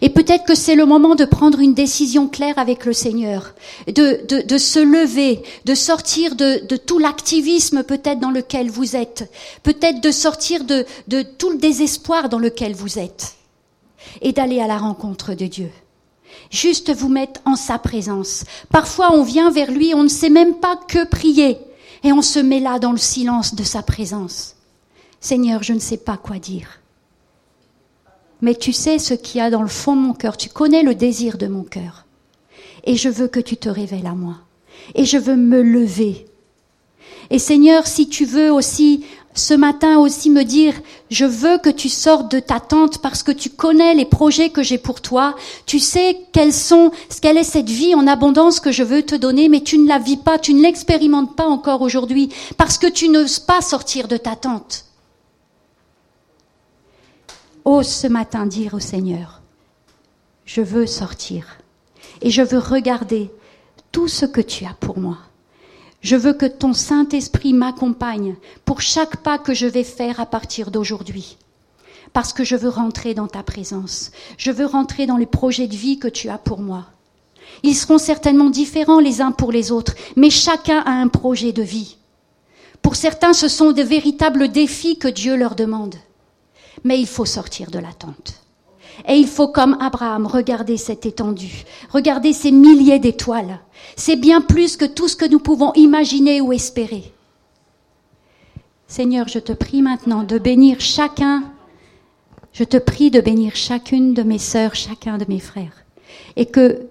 Et 0.00 0.10
peut-être 0.10 0.44
que 0.44 0.54
c'est 0.54 0.74
le 0.74 0.86
moment 0.86 1.14
de 1.14 1.24
prendre 1.24 1.60
une 1.60 1.74
décision 1.74 2.28
claire 2.28 2.58
avec 2.58 2.84
le 2.84 2.92
Seigneur, 2.92 3.54
de, 3.86 4.26
de, 4.42 4.58
se 4.58 4.78
lever, 4.78 5.42
de 5.64 5.74
sortir 5.74 6.34
de, 6.34 6.66
de 6.66 6.76
tout 6.76 6.98
l'activisme 6.98 7.82
peut-être 7.82 8.20
dans 8.20 8.30
lequel 8.30 8.70
vous 8.70 8.96
êtes, 8.96 9.30
peut-être 9.62 10.00
de 10.00 10.10
sortir 10.10 10.64
de, 10.64 10.86
de 11.08 11.22
tout 11.22 11.50
le 11.50 11.58
désespoir 11.58 12.28
dans 12.28 12.38
lequel 12.38 12.74
vous 12.74 12.98
êtes, 12.98 13.34
et 14.22 14.32
d'aller 14.32 14.60
à 14.60 14.66
la 14.66 14.78
rencontre 14.78 15.34
de 15.34 15.46
Dieu. 15.46 15.70
Juste 16.50 16.94
vous 16.94 17.08
mettre 17.08 17.40
en 17.44 17.56
sa 17.56 17.78
présence. 17.78 18.44
Parfois 18.70 19.12
on 19.12 19.22
vient 19.22 19.50
vers 19.50 19.70
lui, 19.70 19.94
on 19.94 20.02
ne 20.02 20.08
sait 20.08 20.30
même 20.30 20.54
pas 20.54 20.76
que 20.88 21.04
prier, 21.04 21.58
et 22.02 22.12
on 22.12 22.22
se 22.22 22.38
met 22.38 22.60
là 22.60 22.78
dans 22.78 22.92
le 22.92 22.98
silence 22.98 23.54
de 23.54 23.64
sa 23.64 23.82
présence. 23.82 24.56
Seigneur, 25.20 25.62
je 25.62 25.74
ne 25.74 25.78
sais 25.78 25.98
pas 25.98 26.16
quoi 26.16 26.38
dire. 26.38 26.79
Mais 28.42 28.54
tu 28.54 28.72
sais 28.72 28.98
ce 28.98 29.14
qu'il 29.14 29.38
y 29.38 29.44
a 29.44 29.50
dans 29.50 29.62
le 29.62 29.68
fond 29.68 29.96
de 29.96 30.00
mon 30.00 30.14
cœur, 30.14 30.36
tu 30.36 30.48
connais 30.48 30.82
le 30.82 30.94
désir 30.94 31.38
de 31.38 31.46
mon 31.46 31.62
cœur. 31.62 32.06
Et 32.84 32.96
je 32.96 33.08
veux 33.08 33.28
que 33.28 33.40
tu 33.40 33.56
te 33.56 33.68
révèles 33.68 34.06
à 34.06 34.14
moi. 34.14 34.36
Et 34.94 35.04
je 35.04 35.18
veux 35.18 35.36
me 35.36 35.62
lever. 35.62 36.26
Et 37.30 37.38
Seigneur, 37.38 37.86
si 37.86 38.08
tu 38.08 38.24
veux 38.24 38.50
aussi 38.50 39.04
ce 39.34 39.54
matin 39.54 39.98
aussi 39.98 40.28
me 40.28 40.42
dire, 40.42 40.74
je 41.08 41.24
veux 41.24 41.58
que 41.58 41.70
tu 41.70 41.88
sortes 41.88 42.30
de 42.32 42.40
ta 42.40 42.58
tente 42.58 42.98
parce 42.98 43.22
que 43.22 43.30
tu 43.30 43.48
connais 43.48 43.94
les 43.94 44.04
projets 44.04 44.50
que 44.50 44.62
j'ai 44.62 44.78
pour 44.78 45.00
toi, 45.00 45.36
tu 45.66 45.78
sais 45.78 46.18
quels 46.32 46.52
sont, 46.52 46.90
quelle 47.22 47.38
est 47.38 47.44
cette 47.44 47.68
vie 47.68 47.94
en 47.94 48.08
abondance 48.08 48.58
que 48.58 48.72
je 48.72 48.82
veux 48.82 49.02
te 49.02 49.14
donner, 49.14 49.48
mais 49.48 49.60
tu 49.60 49.78
ne 49.78 49.86
la 49.86 49.98
vis 49.98 50.16
pas, 50.16 50.38
tu 50.38 50.52
ne 50.52 50.62
l'expérimentes 50.62 51.36
pas 51.36 51.46
encore 51.46 51.82
aujourd'hui 51.82 52.30
parce 52.56 52.76
que 52.76 52.88
tu 52.88 53.08
n'oses 53.08 53.38
pas 53.38 53.60
sortir 53.60 54.08
de 54.08 54.16
ta 54.16 54.34
tente 54.34 54.84
ose 57.64 57.88
ce 57.88 58.06
matin 58.06 58.46
dire 58.46 58.74
au 58.74 58.80
Seigneur, 58.80 59.42
je 60.44 60.60
veux 60.60 60.86
sortir 60.86 61.58
et 62.22 62.30
je 62.30 62.42
veux 62.42 62.58
regarder 62.58 63.30
tout 63.92 64.08
ce 64.08 64.26
que 64.26 64.40
tu 64.40 64.64
as 64.64 64.74
pour 64.80 64.98
moi. 64.98 65.18
Je 66.00 66.16
veux 66.16 66.32
que 66.32 66.46
ton 66.46 66.72
Saint-Esprit 66.72 67.52
m'accompagne 67.52 68.36
pour 68.64 68.80
chaque 68.80 69.18
pas 69.18 69.38
que 69.38 69.52
je 69.52 69.66
vais 69.66 69.84
faire 69.84 70.18
à 70.18 70.26
partir 70.26 70.70
d'aujourd'hui. 70.70 71.36
Parce 72.12 72.32
que 72.32 72.42
je 72.42 72.56
veux 72.56 72.70
rentrer 72.70 73.14
dans 73.14 73.28
ta 73.28 73.42
présence. 73.42 74.10
Je 74.36 74.50
veux 74.50 74.66
rentrer 74.66 75.06
dans 75.06 75.18
les 75.18 75.26
projets 75.26 75.68
de 75.68 75.76
vie 75.76 75.98
que 75.98 76.08
tu 76.08 76.28
as 76.28 76.38
pour 76.38 76.60
moi. 76.60 76.86
Ils 77.62 77.74
seront 77.74 77.98
certainement 77.98 78.50
différents 78.50 79.00
les 79.00 79.20
uns 79.20 79.32
pour 79.32 79.52
les 79.52 79.70
autres, 79.72 79.94
mais 80.16 80.30
chacun 80.30 80.80
a 80.80 80.90
un 80.90 81.08
projet 81.08 81.52
de 81.52 81.62
vie. 81.62 81.98
Pour 82.80 82.96
certains, 82.96 83.34
ce 83.34 83.48
sont 83.48 83.72
de 83.72 83.82
véritables 83.82 84.48
défis 84.48 84.98
que 84.98 85.08
Dieu 85.08 85.36
leur 85.36 85.54
demande. 85.54 85.96
Mais 86.84 86.98
il 86.98 87.06
faut 87.06 87.24
sortir 87.24 87.70
de 87.70 87.78
l'attente. 87.78 88.40
Et 89.08 89.14
il 89.14 89.26
faut, 89.26 89.48
comme 89.48 89.76
Abraham, 89.80 90.26
regarder 90.26 90.76
cette 90.76 91.06
étendue, 91.06 91.64
regarder 91.90 92.32
ces 92.32 92.52
milliers 92.52 92.98
d'étoiles. 92.98 93.60
C'est 93.96 94.16
bien 94.16 94.40
plus 94.40 94.76
que 94.76 94.84
tout 94.84 95.08
ce 95.08 95.16
que 95.16 95.28
nous 95.28 95.38
pouvons 95.38 95.72
imaginer 95.74 96.40
ou 96.40 96.52
espérer. 96.52 97.12
Seigneur, 98.86 99.28
je 99.28 99.38
te 99.38 99.52
prie 99.52 99.82
maintenant 99.82 100.24
de 100.24 100.38
bénir 100.38 100.80
chacun, 100.80 101.44
je 102.52 102.64
te 102.64 102.76
prie 102.76 103.10
de 103.10 103.20
bénir 103.20 103.54
chacune 103.54 104.14
de 104.14 104.22
mes 104.22 104.38
sœurs, 104.38 104.74
chacun 104.74 105.16
de 105.16 105.24
mes 105.28 105.38
frères, 105.38 105.84
et 106.36 106.46
que 106.46 106.88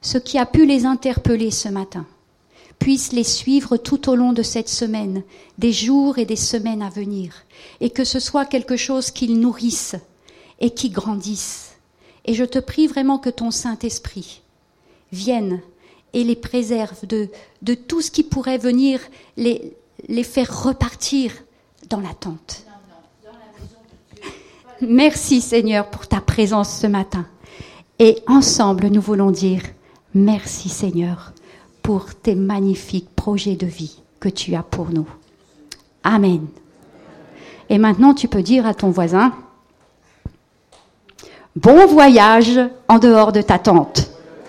ce 0.00 0.18
qui 0.18 0.38
a 0.38 0.46
pu 0.46 0.64
les 0.64 0.86
interpeller 0.86 1.50
ce 1.50 1.68
matin 1.68 2.06
puisse 2.78 3.12
les 3.12 3.24
suivre 3.24 3.76
tout 3.76 4.08
au 4.08 4.14
long 4.14 4.32
de 4.32 4.42
cette 4.42 4.68
semaine, 4.68 5.22
des 5.58 5.72
jours 5.72 6.18
et 6.18 6.24
des 6.24 6.36
semaines 6.36 6.82
à 6.82 6.90
venir, 6.90 7.32
et 7.80 7.90
que 7.90 8.04
ce 8.04 8.20
soit 8.20 8.44
quelque 8.44 8.76
chose 8.76 9.10
qu'ils 9.10 9.40
nourrissent 9.40 9.96
et 10.60 10.70
qui 10.70 10.90
grandisse. 10.90 11.76
Et 12.24 12.34
je 12.34 12.44
te 12.44 12.58
prie 12.58 12.86
vraiment 12.86 13.18
que 13.18 13.30
ton 13.30 13.50
Saint-Esprit 13.50 14.42
vienne 15.12 15.60
et 16.12 16.24
les 16.24 16.36
préserve 16.36 17.06
de, 17.06 17.28
de 17.62 17.74
tout 17.74 18.00
ce 18.00 18.10
qui 18.10 18.22
pourrait 18.22 18.58
venir 18.58 19.00
les, 19.36 19.74
les 20.08 20.24
faire 20.24 20.64
repartir 20.64 21.32
dans 21.88 22.00
l'attente. 22.00 22.64
Merci 24.80 25.40
Seigneur 25.40 25.90
pour 25.90 26.06
ta 26.06 26.20
présence 26.20 26.70
ce 26.70 26.86
matin. 26.86 27.26
Et 27.98 28.18
ensemble, 28.26 28.88
nous 28.88 29.00
voulons 29.00 29.30
dire 29.30 29.62
merci 30.14 30.68
Seigneur 30.68 31.32
pour 31.86 32.16
tes 32.16 32.34
magnifiques 32.34 33.14
projets 33.14 33.54
de 33.54 33.64
vie 33.64 34.00
que 34.18 34.28
tu 34.28 34.56
as 34.56 34.64
pour 34.64 34.90
nous. 34.90 35.06
Amen. 36.02 36.44
Et 37.70 37.78
maintenant, 37.78 38.12
tu 38.12 38.26
peux 38.26 38.42
dire 38.42 38.66
à 38.66 38.74
ton 38.74 38.90
voisin, 38.90 39.32
bon 41.54 41.86
voyage 41.86 42.58
en 42.88 42.98
dehors 42.98 43.30
de 43.30 43.40
ta 43.40 43.60
tente. 43.60 44.05